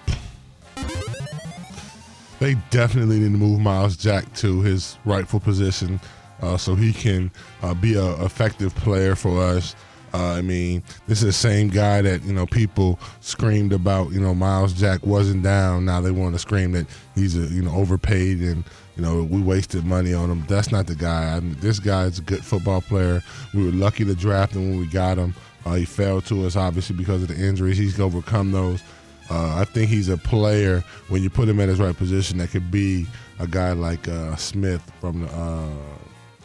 [2.39, 5.99] They definitely need to move Myles Jack to his rightful position,
[6.41, 7.29] uh, so he can
[7.61, 9.75] uh, be an effective player for us.
[10.13, 14.11] Uh, I mean, this is the same guy that you know people screamed about.
[14.11, 15.85] You know, Myles Jack wasn't down.
[15.85, 18.63] Now they want to scream that he's a you know overpaid and
[19.01, 20.45] you know we wasted money on him.
[20.47, 21.35] That's not the guy.
[21.35, 23.23] I mean, this guy is a good football player.
[23.51, 25.33] We were lucky to draft him when we got him.
[25.65, 27.79] Uh, he fell to us obviously because of the injuries.
[27.79, 28.83] He's going to overcome those.
[29.27, 32.51] Uh, I think he's a player when you put him in his right position that
[32.51, 33.07] could be
[33.39, 35.69] a guy like uh, Smith from the uh,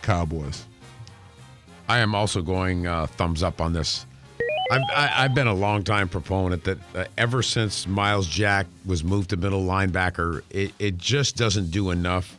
[0.01, 0.64] Cowboys.
[1.90, 4.07] I am also going uh, thumbs up on this.
[4.71, 9.05] I've, I, I've been a long time proponent that uh, ever since Myles Jack was
[9.05, 12.37] moved to middle linebacker, it, it just doesn't do enough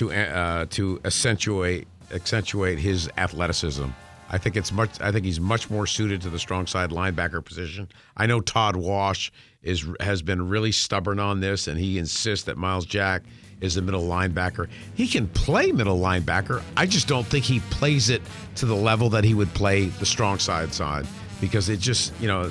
[0.00, 3.86] to uh, to accentuate accentuate his athleticism.
[4.30, 4.98] I think it's much.
[5.00, 7.86] I think he's much more suited to the strong side linebacker position.
[8.16, 9.30] I know Todd Wash
[9.62, 13.24] is has been really stubborn on this, and he insists that Myles Jack
[13.60, 14.68] is the middle linebacker.
[14.94, 16.62] He can play middle linebacker.
[16.78, 18.22] I just don't think he plays it
[18.54, 21.06] to the level that he would play the strong side side
[21.42, 22.50] because it just you know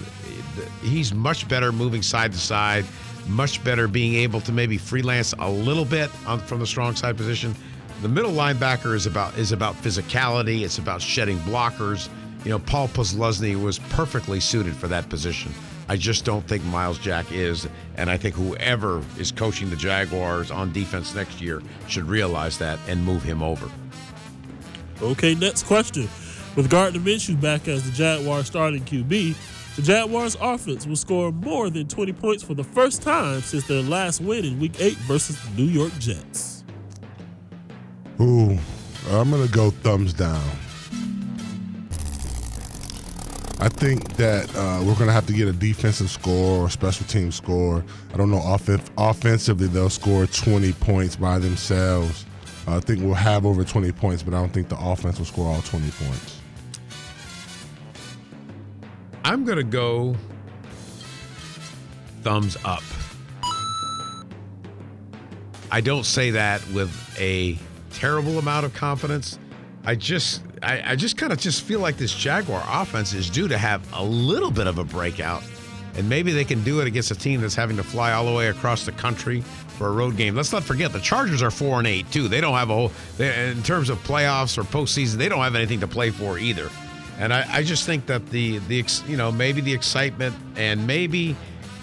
[0.83, 2.85] he's much better moving side to side,
[3.29, 7.15] much better being able to maybe freelance a little bit on, from the strong side
[7.15, 7.55] position.
[8.01, 10.61] The middle linebacker is about is about physicality.
[10.61, 12.09] It's about shedding blockers.
[12.43, 15.53] You know, Paul Posluszny was perfectly suited for that position.
[15.89, 20.51] I just don't think Myles Jack is, and I think whoever is coaching the Jaguars
[20.51, 23.69] on defense next year should realize that and move him over.
[25.01, 26.07] Okay, next question.
[26.55, 29.35] With Gardner Minshew back as the Jaguars starting QB,
[29.79, 33.81] the Jaguars offense will score more than 20 points for the first time since their
[33.81, 36.65] last win in Week 8 versus the New York Jets.
[38.19, 38.57] Ooh,
[39.09, 40.43] I'm gonna go thumbs down.
[43.61, 47.31] I think that uh, we're gonna have to get a defensive score or special team
[47.31, 47.81] score.
[48.13, 48.39] I don't know.
[48.39, 52.25] Off- offensively, they'll score 20 points by themselves.
[52.67, 55.25] Uh, I think we'll have over 20 points, but I don't think the offense will
[55.25, 56.38] score all 20 points.
[59.29, 60.15] I'm going to go
[62.23, 62.81] thumbs up.
[65.69, 66.89] I don't say that with
[67.19, 67.55] a
[67.91, 69.37] terrible amount of confidence.
[69.85, 73.47] I just I, I just kind of just feel like this Jaguar offense is due
[73.49, 75.43] to have a little bit of a breakout.
[75.93, 78.33] And maybe they can do it against a team that's having to fly all the
[78.33, 80.33] way across the country for a road game.
[80.33, 82.29] Let's not forget the Chargers are four and eight too.
[82.29, 85.17] They don't have a whole they, in terms of playoffs or postseason.
[85.17, 86.71] They don't have anything to play for either.
[87.19, 91.35] And I, I just think that the the you know maybe the excitement and maybe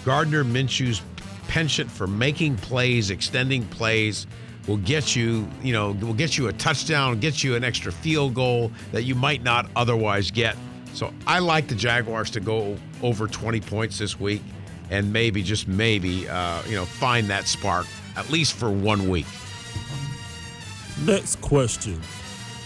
[0.03, 1.01] Gardner Minshew's
[1.47, 4.25] penchant for making plays, extending plays,
[4.67, 8.33] will get you you know will get you a touchdown, get you an extra field
[8.33, 10.57] goal that you might not otherwise get.
[10.93, 14.41] So I like the Jaguars to go over 20 points this week,
[14.89, 19.27] and maybe just maybe uh, you know find that spark at least for one week.
[21.05, 22.01] Next question.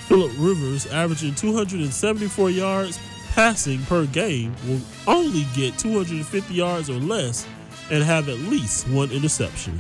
[0.08, 7.48] Philip Rivers, averaging 274 yards passing per game, will only get 250 yards or less
[7.90, 9.80] and have at least one interception.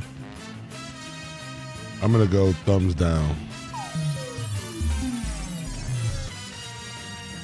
[2.02, 3.36] I'm gonna go thumbs down.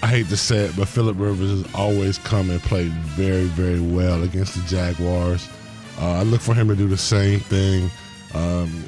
[0.03, 3.79] I hate to say it, but Philip Rivers has always come and played very, very
[3.79, 5.47] well against the Jaguars.
[5.99, 7.89] Uh, I look for him to do the same thing.
[8.33, 8.85] Um,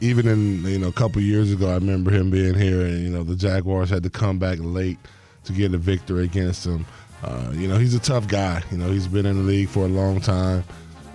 [0.00, 3.10] even in you know a couple years ago, I remember him being here, and you
[3.10, 4.98] know the Jaguars had to come back late
[5.44, 6.86] to get a victory against him.
[7.22, 8.62] Uh, you know he's a tough guy.
[8.70, 10.64] You know he's been in the league for a long time.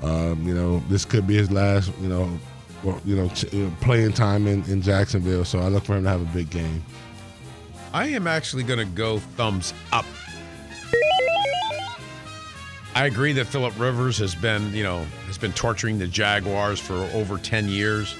[0.04, 2.30] Um, you know this could be his last you know
[3.04, 3.46] you know ch-
[3.82, 5.46] playing time in, in Jacksonville.
[5.46, 6.84] So I look for him to have a big game.
[7.94, 10.06] I am actually going to go thumbs up.
[12.94, 16.96] I agree that Philip Rivers has been, you know, has been torturing the Jaguars for
[17.14, 18.16] over 10 years.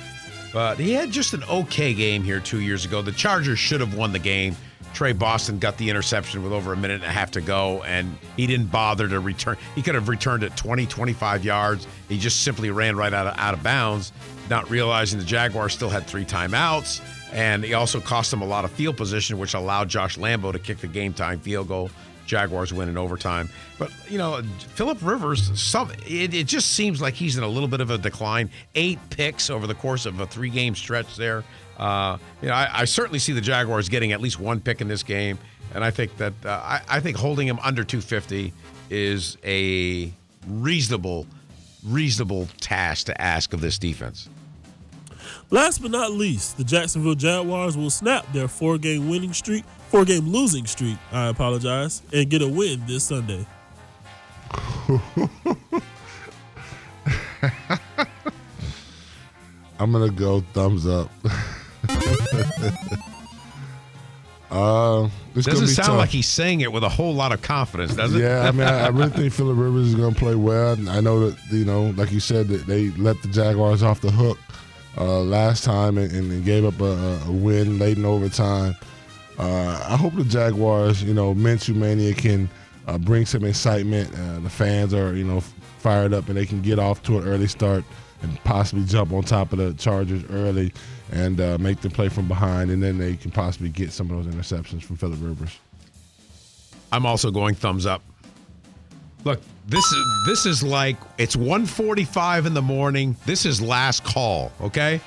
[0.56, 3.02] But he had just an okay game here 2 years ago.
[3.02, 4.56] The Chargers should have won the game.
[4.94, 8.18] Tre Boston got the interception with over a minute and a half to go, and
[8.38, 9.58] he didn't bother to return.
[9.76, 11.86] He could have returned it 20, 25 yards.
[12.08, 14.14] He just simply ran right out of, out of bounds,
[14.50, 17.02] not realizing the Jaguars still had three timeouts.
[17.34, 20.60] And he also cost them a lot of field position, which allowed Josh Lambo to
[20.60, 21.92] kick the game time field goal.
[22.26, 23.50] Jaguars win in overtime.
[23.78, 24.42] But you know,
[24.76, 27.98] Philip Rivers, some it, it, just seems like he's in a little bit of a
[27.98, 28.50] decline.
[28.76, 31.44] Eight picks over the course of a three-game stretch there.
[31.78, 34.88] Uh, you know, I, I, certainly see the Jaguars getting at least one pick in
[34.88, 35.38] this game,
[35.74, 38.54] and I think that uh, I, I think holding him under 250
[38.90, 40.14] is a
[40.48, 41.28] reasonable,
[41.86, 44.30] reasonable task to ask of this defense.
[45.52, 49.64] Last but not least, the Jacksonville Jaguars will snap their four-game winning streak,
[49.96, 50.98] four-game losing streak.
[51.14, 53.46] I apologize, and get a win this Sunday.
[59.80, 61.10] I'm gonna go thumbs up.
[64.52, 65.98] uh, doesn't sound tough.
[65.98, 68.20] like he's saying it with a whole lot of confidence, does it?
[68.20, 70.78] Yeah, I mean, I, I really think Philip Rivers is going to play well.
[70.90, 74.12] I know that you know, like you said, that they let the Jaguars off the
[74.12, 74.40] hook
[74.98, 78.76] uh, last time and, and, gave up a, a, win late in overtime.
[79.38, 82.50] Uh, I hope the Jaguars, you know, Minshew Mania can
[82.88, 84.14] uh, bring some excitement.
[84.14, 85.42] Uh, the fans are, you know,
[85.80, 87.84] fired up and they can get off to an early start
[88.22, 90.72] and possibly jump on top of the Chargers early
[91.12, 94.26] and uh, make them play from behind, and then they can possibly get some of
[94.26, 95.60] those interceptions from Philip Rivers.
[96.92, 98.02] I'm also going thumbs up.
[99.24, 103.16] Look, this is this is like it's 1:45 in the morning.
[103.26, 105.02] This is last call, okay?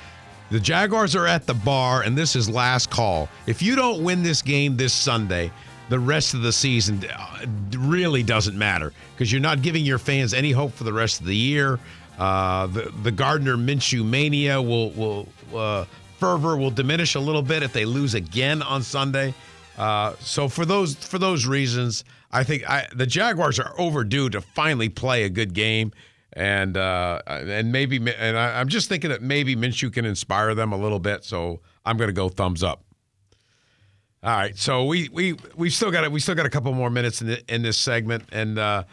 [0.51, 3.29] The Jaguars are at the bar and this is last call.
[3.45, 5.51] If you don't win this game this Sunday,
[5.89, 7.45] the rest of the season uh,
[7.77, 11.27] really doesn't matter because you're not giving your fans any hope for the rest of
[11.27, 11.79] the year.
[12.17, 15.85] Uh, the the Gardner Minshew mania will will uh,
[16.17, 19.33] fervor will diminish a little bit if they lose again on Sunday.
[19.77, 24.41] Uh, so for those for those reasons, I think I, the Jaguars are overdue to
[24.41, 25.91] finally play a good game,
[26.33, 30.71] and uh, and maybe and I, am just thinking that maybe Minshew can inspire them
[30.71, 31.23] a little bit.
[31.23, 32.83] So I'm going to go thumbs up.
[34.21, 37.21] All right, so we we we still got we still got a couple more minutes
[37.21, 38.83] in the, in this segment, and uh,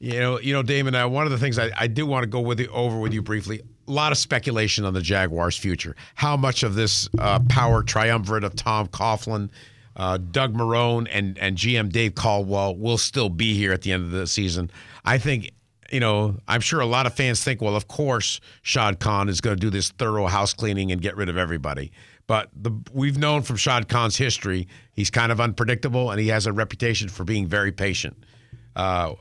[0.00, 2.28] you know you know Damon, uh, one of the things I, I do want to
[2.28, 3.62] go with you over with you briefly.
[3.88, 5.96] A lot of speculation on the Jaguars' future.
[6.14, 9.50] How much of this uh, power triumvirate of Tom Coughlin
[9.96, 14.04] uh, Doug Marrone and and GM Dave Caldwell will still be here at the end
[14.04, 14.70] of the season.
[15.04, 15.50] I think
[15.92, 19.40] you know, I'm sure a lot of fans think, well, of course, Shad Khan is
[19.40, 21.92] going to do this thorough house cleaning and get rid of everybody.
[22.26, 26.46] But the, we've known from Shad Khan's history, he's kind of unpredictable and he has
[26.46, 28.24] a reputation for being very patient.
[28.74, 29.14] Uh,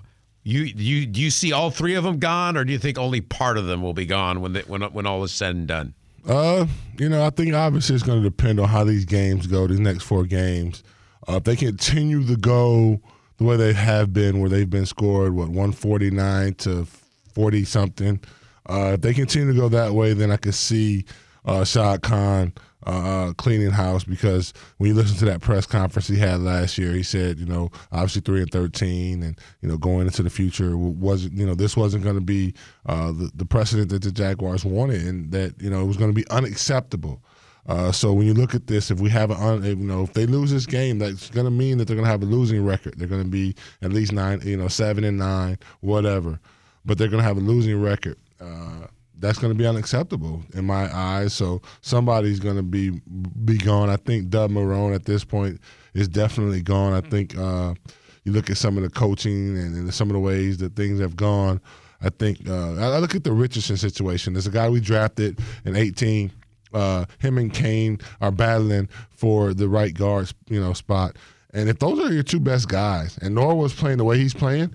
[0.44, 3.22] you you do you see all three of them gone, or do you think only
[3.22, 5.94] part of them will be gone when they, when when all is said and done?
[6.28, 6.66] Uh,
[6.98, 9.68] you know, I think obviously it's going to depend on how these games go.
[9.68, 10.84] These next four games,
[11.28, 13.02] uh, if they continue to go
[13.42, 16.86] the way they have been, where they've been scored what one forty nine to
[17.34, 18.20] forty something.
[18.70, 21.06] Uh, if they continue to go that way, then I could see
[21.46, 22.54] uh, Shad Khan
[22.86, 26.78] uh, uh, cleaning house because when you listen to that press conference he had last
[26.78, 30.30] year, he said, you know, obviously three and thirteen, and you know, going into the
[30.30, 32.54] future wasn't, you know, this wasn't going to be
[32.86, 36.12] uh, the, the precedent that the Jaguars wanted, and that you know it was going
[36.12, 37.24] to be unacceptable.
[37.68, 40.26] Uh, so when you look at this, if we have an, you know, if they
[40.26, 42.96] lose this game, that's going to mean that they're going to have a losing record.
[42.98, 46.40] They're going to be at least nine, you know, seven and nine, whatever.
[46.86, 48.18] But they're going to have a losing record.
[48.40, 48.88] Uh,
[49.22, 51.34] that's going to be unacceptable in my eyes.
[51.34, 52.90] So somebody's going to be
[53.46, 53.90] be gone.
[53.90, 55.62] I think Doug Marrone at this point
[55.94, 56.94] is definitely gone.
[56.94, 57.76] I think uh,
[58.24, 61.00] you look at some of the coaching and, and, some of the ways that things
[61.00, 61.62] have gone.
[62.02, 64.34] I think uh, I look at the Richardson situation.
[64.34, 66.32] There's a guy we drafted in 18.
[66.74, 71.18] Uh, him and Cann are battling for the right guard, you know, spot.
[71.54, 74.74] And if those are your two best guys, and Norwell's playing the way he's playing,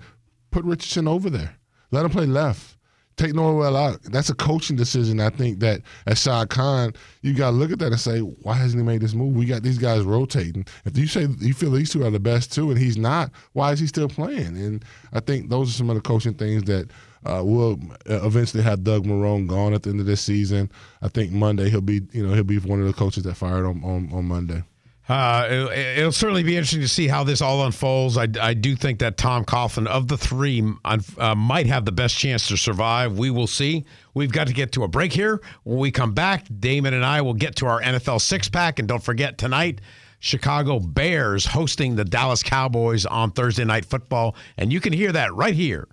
[0.51, 1.55] put Richardson over there.
[1.91, 2.77] Let him play left
[3.17, 4.01] take Norwell out.
[4.03, 5.19] That's a coaching decision.
[5.19, 8.53] I think that at Shad Khan, you got to look at that and say, why
[8.53, 9.35] hasn't he made this move?
[9.35, 10.65] We got these guys rotating.
[10.85, 13.71] If you say you feel these two are the best two and he's not, why
[13.71, 14.55] is he still playing?
[14.57, 16.91] And I think those are some of the coaching things that
[17.27, 20.71] uh, will uh, eventually have Doug Marrone gone at the end of this season.
[21.01, 23.65] I think Monday he'll be, you know, he'll be one of the coaches that fired
[23.65, 24.63] on on, on Monday.
[25.09, 28.17] Uh, it, will certainly be interesting to see how this all unfolds.
[28.17, 32.17] I, I do think that Tom Coughlin, of the three, uh, might have the best
[32.17, 33.17] chance to survive.
[33.17, 33.85] We will see.
[34.13, 35.41] We've got to get to a break here.
[35.63, 38.79] When we come back, Damon and I will get to our NFL six pack.
[38.79, 39.79] And don't forget, tonight,
[40.19, 44.35] Chicago Bears hosting the Dallas Cowboys on Thursday Night Football.
[44.57, 45.87] And you can hear that right here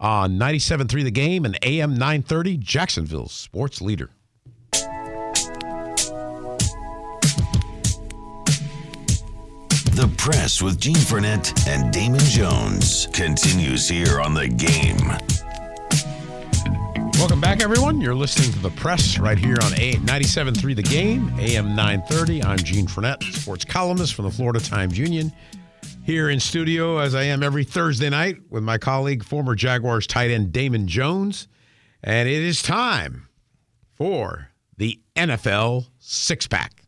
[0.00, 4.10] on 97.3 The Game and AM 930, Jacksonville's sports leader.
[9.92, 14.96] The Press with Gene Frenette and Damon Jones continues here on the game.
[17.18, 18.00] Welcome back, everyone.
[18.00, 22.44] You're listening to the press right here on A 97.3 The Game, AM 930.
[22.44, 25.32] I'm Gene Frenette, sports columnist from the Florida Times Union.
[26.08, 30.30] Here in studio, as I am every Thursday night, with my colleague, former Jaguars tight
[30.30, 31.48] end Damon Jones.
[32.02, 33.28] And it is time
[33.92, 34.48] for
[34.78, 36.82] the NFL Six Pack.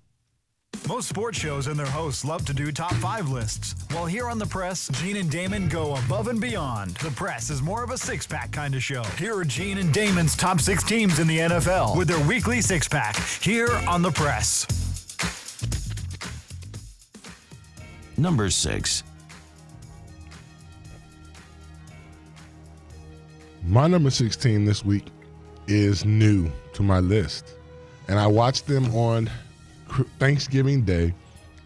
[0.89, 3.75] Most sports shows and their hosts love to do top five lists.
[3.93, 6.93] While here on The Press, Gene and Damon go above and beyond.
[6.93, 9.03] The Press is more of a six pack kind of show.
[9.19, 12.89] Here are Gene and Damon's top six teams in the NFL with their weekly six
[12.89, 14.67] pack here on The Press.
[18.17, 19.03] Number six.
[23.65, 25.07] My number 16 this week
[25.67, 27.57] is new to my list.
[28.09, 29.31] And I watched them on
[30.19, 31.15] Thanksgiving Day,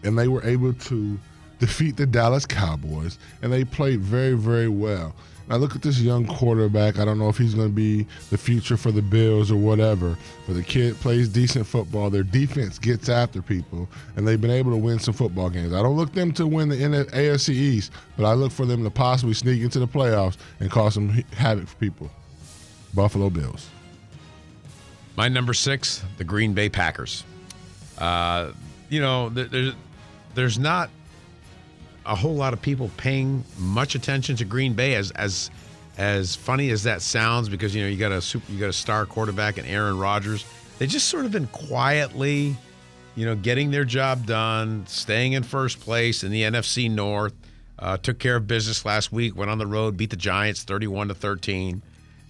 [0.03, 1.17] and they were able to
[1.59, 5.15] defeat the Dallas Cowboys, and they played very, very well.
[5.47, 6.97] Now look at this young quarterback.
[6.97, 10.17] I don't know if he's going to be the future for the Bills or whatever,
[10.47, 12.09] but the kid plays decent football.
[12.09, 15.71] Their defense gets after people, and they've been able to win some football games.
[15.73, 18.89] I don't look them to win the AFC East, but I look for them to
[18.89, 22.09] possibly sneak into the playoffs and cause some havoc for people.
[22.95, 23.69] Buffalo Bills.
[25.15, 27.23] My number six, the Green Bay Packers.
[27.97, 28.51] Uh,
[28.89, 29.73] you know, there's
[30.33, 30.89] there's not
[32.05, 35.49] a whole lot of people paying much attention to Green Bay as as
[35.97, 38.73] as funny as that sounds because you know you got a super you got a
[38.73, 40.45] star quarterback and Aaron Rodgers.
[40.77, 42.55] They just sort of been quietly,
[43.15, 47.33] you know, getting their job done, staying in first place in the NFC North.
[47.77, 49.35] Uh, took care of business last week.
[49.35, 51.81] Went on the road, beat the Giants thirty-one to thirteen,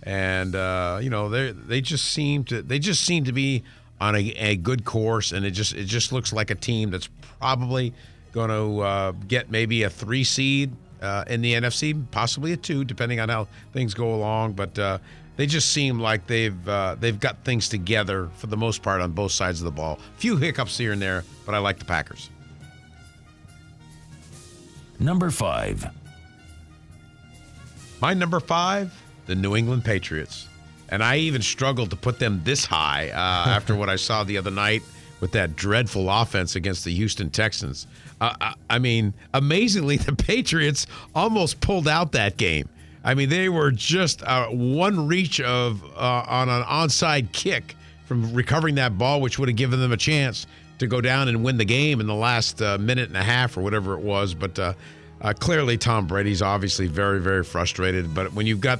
[0.03, 3.63] and uh, you know they they just seem to they just seem to be
[3.99, 7.09] on a, a good course, and it just it just looks like a team that's
[7.39, 7.93] probably
[8.35, 10.71] going to uh, get maybe a three seed
[11.01, 14.53] uh, in the NFC, possibly a two, depending on how things go along.
[14.53, 14.97] But uh,
[15.37, 19.11] they just seem like they've uh, they've got things together for the most part on
[19.11, 19.99] both sides of the ball.
[20.17, 22.29] A Few hiccups here and there, but I like the Packers.
[24.99, 25.87] Number five.
[28.01, 28.93] My number five,
[29.25, 30.47] the New England Patriots.
[30.89, 34.37] And I even struggled to put them this high uh, after what I saw the
[34.37, 34.83] other night
[35.19, 37.87] with that dreadful offense against the Houston Texans.
[38.41, 42.69] I, I mean, amazingly, the Patriots almost pulled out that game.
[43.03, 48.33] I mean, they were just uh, one reach of uh, on an onside kick from
[48.33, 50.47] recovering that ball, which would have given them a chance
[50.79, 53.57] to go down and win the game in the last uh, minute and a half
[53.57, 54.33] or whatever it was.
[54.33, 54.73] But uh,
[55.21, 58.13] uh, clearly, Tom Brady's obviously very, very frustrated.
[58.13, 58.79] But when you've got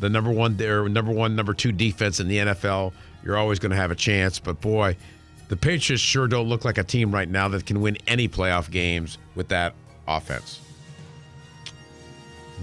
[0.00, 2.92] the number one there, number one, number two defense in the NFL,
[3.24, 4.38] you're always going to have a chance.
[4.38, 4.96] But boy,
[5.52, 8.70] the Patriots sure don't look like a team right now that can win any playoff
[8.70, 9.74] games with that
[10.08, 10.58] offense.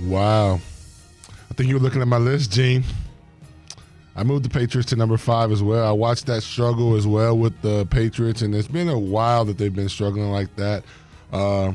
[0.05, 0.55] Wow.
[0.55, 2.83] I think you were looking at my list, Gene.
[4.15, 5.87] I moved the Patriots to number five as well.
[5.87, 9.59] I watched that struggle as well with the Patriots, and it's been a while that
[9.59, 10.83] they've been struggling like that.
[11.31, 11.73] Uh,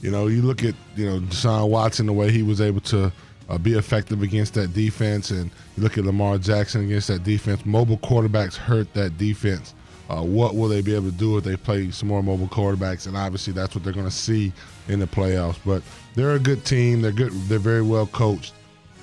[0.00, 3.12] you know, you look at you know Deshaun Watson, the way he was able to
[3.50, 7.66] uh, be effective against that defense, and you look at Lamar Jackson against that defense.
[7.66, 9.74] Mobile quarterbacks hurt that defense.
[10.08, 13.06] Uh, what will they be able to do if they play some more mobile quarterbacks?
[13.06, 14.52] And obviously, that's what they're going to see
[14.88, 15.58] in the playoffs.
[15.66, 15.82] But
[16.14, 17.02] they're a good team.
[17.02, 17.32] They're good.
[17.48, 18.54] They're very well coached.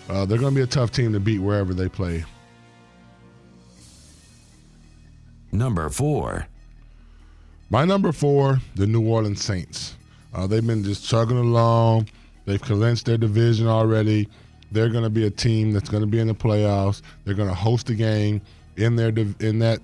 [0.10, 2.24] Uh, they're going to be a tough team to beat wherever they play.
[5.51, 6.47] Number four.
[7.70, 9.95] My number four, the New Orleans Saints.
[10.34, 12.10] Uh, they've been just chugging along.
[12.45, 14.28] They've clinched their division already.
[14.72, 17.01] They're going to be a team that's going to be in the playoffs.
[17.24, 18.41] They're going to host a game
[18.76, 19.80] in their in that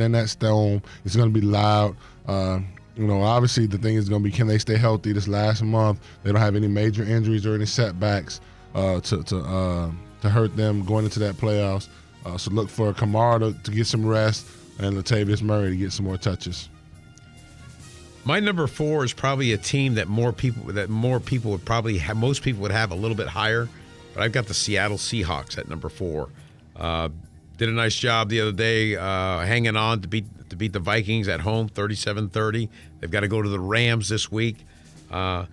[0.00, 0.82] in that stone.
[1.04, 1.96] It's going to be loud.
[2.26, 2.60] Uh,
[2.96, 5.62] you know, obviously the thing is going to be can they stay healthy this last
[5.62, 6.00] month?
[6.22, 8.40] They don't have any major injuries or any setbacks
[8.74, 9.90] uh, to to uh,
[10.22, 11.88] to hurt them going into that playoffs.
[12.24, 14.46] Uh, so look for Kamara to, to get some rest
[14.78, 16.68] and Latavius Murray to get some more touches.
[18.24, 21.98] My number four is probably a team that more people that more people would probably
[21.98, 23.68] have, most people would have a little bit higher,
[24.14, 26.28] but I've got the Seattle Seahawks at number four.
[27.56, 30.72] Uh, did a nice job the other day uh, hanging on to beat to beat
[30.72, 32.68] the Vikings at home 37-30.
[33.00, 34.58] They've got to go to the Rams this week.
[35.10, 35.46] Uh,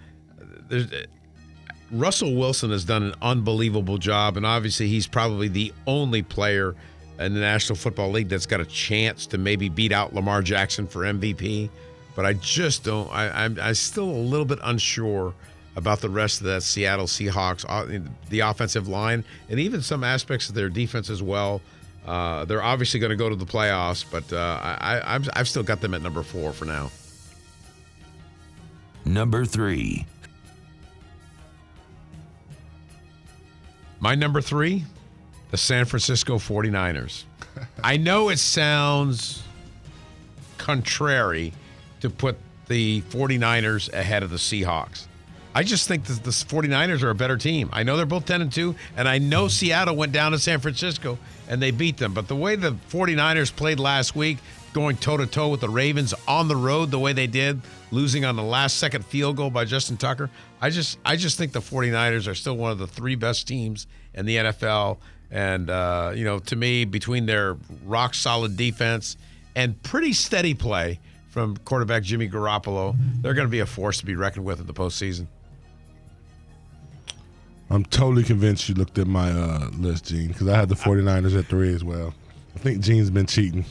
[1.91, 6.76] Russell Wilson has done an unbelievable job, and obviously he's probably the only player
[7.20, 10.86] in the National Football League that's got a chance to maybe beat out Lamar Jackson
[10.86, 11.70] for MVP
[12.16, 13.12] but I just don't.
[13.12, 15.34] I, I'm I still a little bit unsure
[15.76, 20.49] about the rest of that Seattle Seahawks, uh, the offensive line, and even some aspects
[20.49, 21.62] of their defense as well.
[22.06, 25.64] Uh, they're obviously going to go to the playoffs, but uh, I, I've, I've still
[25.64, 26.91] got them at number four for now.
[29.06, 30.06] number three.
[33.99, 34.84] My number three,
[35.51, 37.24] the San Francisco 49ers.
[37.84, 39.41] I know it sounds
[40.58, 41.54] contrary
[42.01, 42.38] to put
[42.68, 45.06] the 49ers ahead of the Seahawks.
[45.56, 47.70] I just think that the 49ers are a better team.
[47.72, 50.60] I know they're both 10 and 2, and I know Seattle went down to San
[50.60, 52.14] Francisco and they beat them.
[52.14, 54.39] But the way the 49ers played last week,
[54.74, 58.26] going toe to toe with the Ravens on the road the way they did, losing
[58.26, 60.30] on the last second field goal by Justin Tucker,
[60.60, 63.86] I just I just think the 49ers are still one of the three best teams
[64.16, 64.97] in the NFL.
[65.30, 69.18] And uh, you know, to me, between their rock solid defense
[69.56, 70.99] and pretty steady play
[71.30, 74.68] from quarterback Jimmy Garoppolo, they're going to be a force to be reckoned with in
[74.68, 75.28] the postseason.
[77.70, 81.38] I'm totally convinced you looked at my uh, list, Gene, because I had the 49ers
[81.38, 82.14] at three as well.
[82.55, 83.66] I think Gene's been cheating.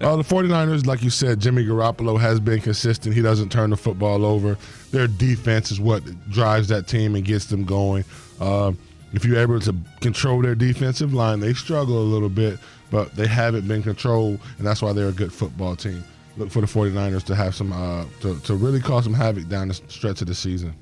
[0.00, 3.14] Uh, the 49ers, like you said, Jimmy Garoppolo has been consistent.
[3.14, 4.56] He doesn't turn the football over.
[4.92, 8.04] Their defense is what drives that team and gets them going.
[8.40, 8.72] Uh,
[9.12, 12.58] if you're able to control their defensive line, they struggle a little bit,
[12.90, 16.02] but they haven't been controlled, and that's why they're a good football team.
[16.38, 19.68] Look for the 49ers to have some, uh, to, to really cause some havoc down
[19.68, 20.74] the stretch of the season.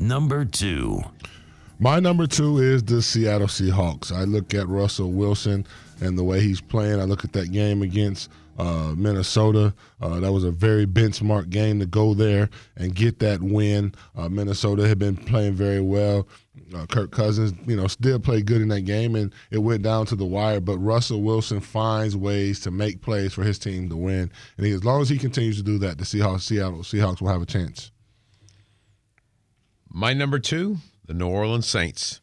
[0.00, 1.02] Number two.
[1.78, 4.12] My number two is the Seattle Seahawks.
[4.12, 5.66] I look at Russell Wilson
[6.00, 7.00] and the way he's playing.
[7.00, 9.74] I look at that game against uh, Minnesota.
[10.00, 13.94] Uh, that was a very benchmark game to go there and get that win.
[14.16, 16.26] Uh, Minnesota had been playing very well.
[16.74, 20.06] Uh, Kirk Cousins, you know, still played good in that game, and it went down
[20.06, 20.60] to the wire.
[20.60, 24.72] But Russell Wilson finds ways to make plays for his team to win, and he,
[24.72, 27.46] as long as he continues to do that, the Seahawks, Seattle Seahawks will have a
[27.46, 27.90] chance.
[29.96, 32.20] My number two, the New Orleans Saints.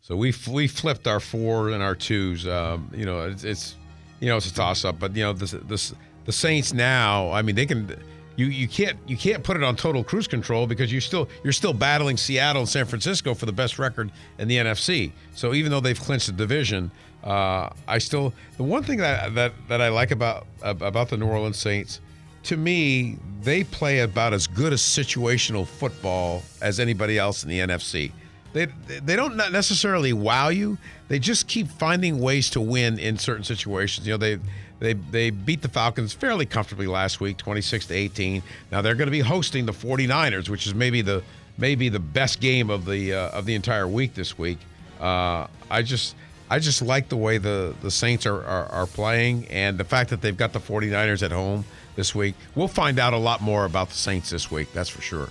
[0.00, 2.46] So we we flipped our four and our twos.
[2.46, 3.76] Um, you know, it's, it's
[4.20, 5.92] you know it's a toss up, but you know the, the
[6.24, 7.30] the Saints now.
[7.30, 7.94] I mean, they can.
[8.36, 11.52] You, you can't you can't put it on total cruise control because you're still you're
[11.52, 15.12] still battling Seattle and San Francisco for the best record in the NFC.
[15.34, 16.90] So even though they've clinched the division,
[17.22, 21.26] uh, I still the one thing that that that I like about about the New
[21.26, 22.00] Orleans Saints
[22.44, 27.58] to me, they play about as good a situational football as anybody else in the
[27.60, 28.12] NFC.
[28.52, 30.76] They they don't necessarily wow you.
[31.08, 34.06] They just keep finding ways to win in certain situations.
[34.06, 34.38] You know, they
[34.80, 38.42] they they beat the Falcons fairly comfortably last week, 26 to 18.
[38.72, 41.22] Now they're going to be hosting the 49ers, which is maybe the
[41.58, 44.58] maybe the best game of the uh, of the entire week this week.
[45.00, 46.16] Uh, I just
[46.48, 50.10] I just like the way the the Saints are, are are playing and the fact
[50.10, 51.64] that they've got the 49ers at home
[52.00, 52.34] this week.
[52.54, 55.28] We'll find out a lot more about the Saints this week, that's for sure.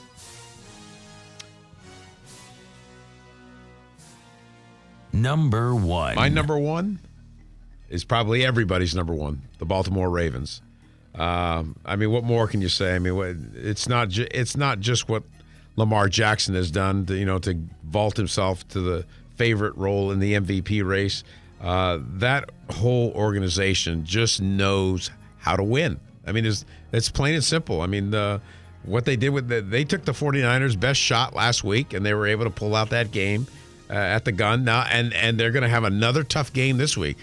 [5.12, 6.14] Number one.
[6.14, 7.00] My number one
[7.90, 10.62] is probably everybody's number one, the Baltimore Ravens.
[11.16, 12.94] Um, I mean, what more can you say?
[12.94, 15.24] I mean, it's not ju- it's not just what
[15.76, 19.06] Lamar Jackson has done to you know to vault himself to the
[19.38, 21.24] favorite role in the MVP race.
[21.60, 25.10] Uh, that whole organization just knows
[25.40, 26.00] how to win.
[26.30, 26.64] I mean, it's,
[26.94, 27.82] it's plain and simple.
[27.82, 28.40] I mean, the,
[28.84, 32.14] what they did with the, they took the 49ers best shot last week and they
[32.14, 33.48] were able to pull out that game
[33.90, 36.96] uh, at the gun now and and they're going to have another tough game this
[36.96, 37.18] week.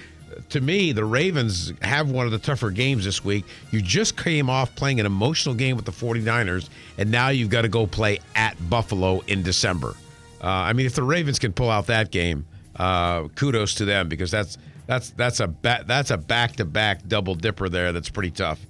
[0.51, 3.47] To me, the Ravens have one of the tougher games this week.
[3.71, 7.63] You just came off playing an emotional game with the 49ers and now you've got
[7.63, 9.95] to go play at Buffalo in December.
[10.43, 12.45] Uh, I mean, if the Ravens can pull out that game,
[12.77, 17.69] uh, kudos to them because that's that's that's a ba- that's a back-to-back double dipper
[17.69, 17.93] there.
[17.93, 18.61] That's pretty tough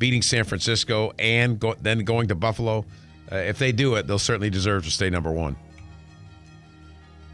[0.00, 2.84] beating San Francisco and go, then going to Buffalo.
[3.30, 5.54] Uh, if they do it, they'll certainly deserve to stay number one.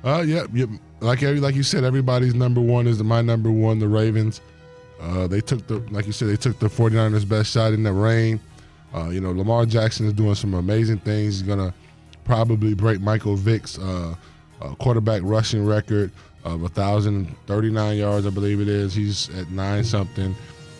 [0.04, 0.66] Uh, yeah, yeah.
[1.00, 4.42] Like like you said, everybody's number one is my number one, the Ravens.
[5.00, 7.92] Uh, they took the like you said, they took the 49ers best shot in the
[7.92, 8.38] rain.
[8.94, 11.38] Uh, you know, Lamar Jackson is doing some amazing things.
[11.38, 11.72] He's gonna
[12.24, 14.14] probably break Michael Vick's uh,
[14.60, 16.10] uh quarterback rushing record
[16.44, 18.94] of 1,039 yards, I believe it is.
[18.94, 20.34] He's at nine something.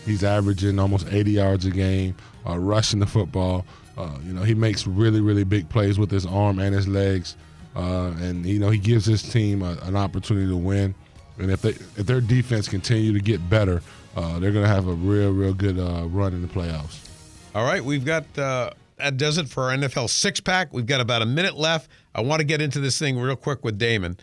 [0.06, 2.14] He's averaging almost 80 yards a game,
[2.48, 3.66] uh, rushing the football.
[3.98, 7.36] Uh, you know, he makes really, really big plays with his arm and his legs,
[7.74, 10.94] uh, and you know he gives his team a, an opportunity to win.
[11.38, 13.82] And if they if their defense continue to get better,
[14.16, 17.06] uh, they're going to have a real, real good uh, run in the playoffs.
[17.54, 20.72] All right, we've got uh, that does it for our NFL six pack.
[20.72, 21.90] We've got about a minute left.
[22.14, 24.18] I want to get into this thing real quick with Damon.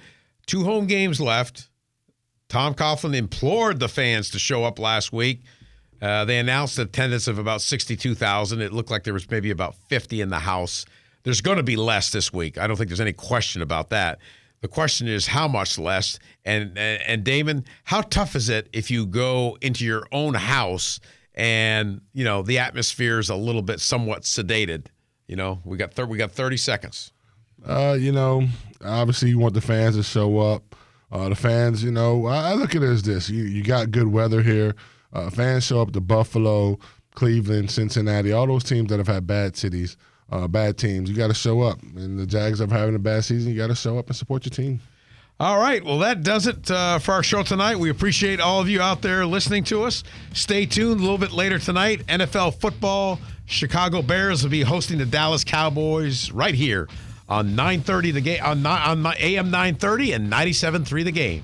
[0.45, 1.69] Two home games left.
[2.49, 5.41] Tom Coughlin implored the fans to show up last week.
[6.04, 8.60] Uh, they announced attendance of about 62,000.
[8.60, 10.86] It looked like there was maybe about 50 in the house.
[11.24, 12.58] There's going to be less this week.
[12.58, 14.20] I don't think there's any question about that.
[14.60, 16.20] The question is how much less.
[16.43, 20.99] And, and and Damon, how tough is it if you go into your own house
[21.36, 24.88] and you know the atmosphere is a little bit somewhat sedated?
[25.28, 27.14] You know, we got thir- we got 30 seconds.
[27.66, 28.45] Uh, you know,
[28.84, 30.76] obviously you want the fans to show up.
[31.12, 33.91] Uh, the fans, you know, I, I look at it as this: you, you got
[33.91, 34.76] good weather here.
[35.14, 36.80] Uh, fans show up to Buffalo,
[37.16, 39.95] Cleveland, Cincinnati, all those teams that have had bad cities,
[40.32, 41.09] uh, bad teams.
[41.09, 41.82] You got to show up.
[41.95, 43.51] And the Jags are having a bad season.
[43.51, 44.80] You got to show up and support your team.
[45.39, 45.84] All right.
[45.84, 47.78] Well, that does it uh, for our show tonight.
[47.78, 50.03] We appreciate all of you out there listening to us.
[50.34, 50.99] Stay tuned.
[50.99, 53.20] A little bit later tonight, NFL football.
[53.45, 56.88] Chicago Bears will be hosting the Dallas Cowboys right here
[57.28, 61.43] on 9:30 the game on, on AM 9:30 and 97.3 the game.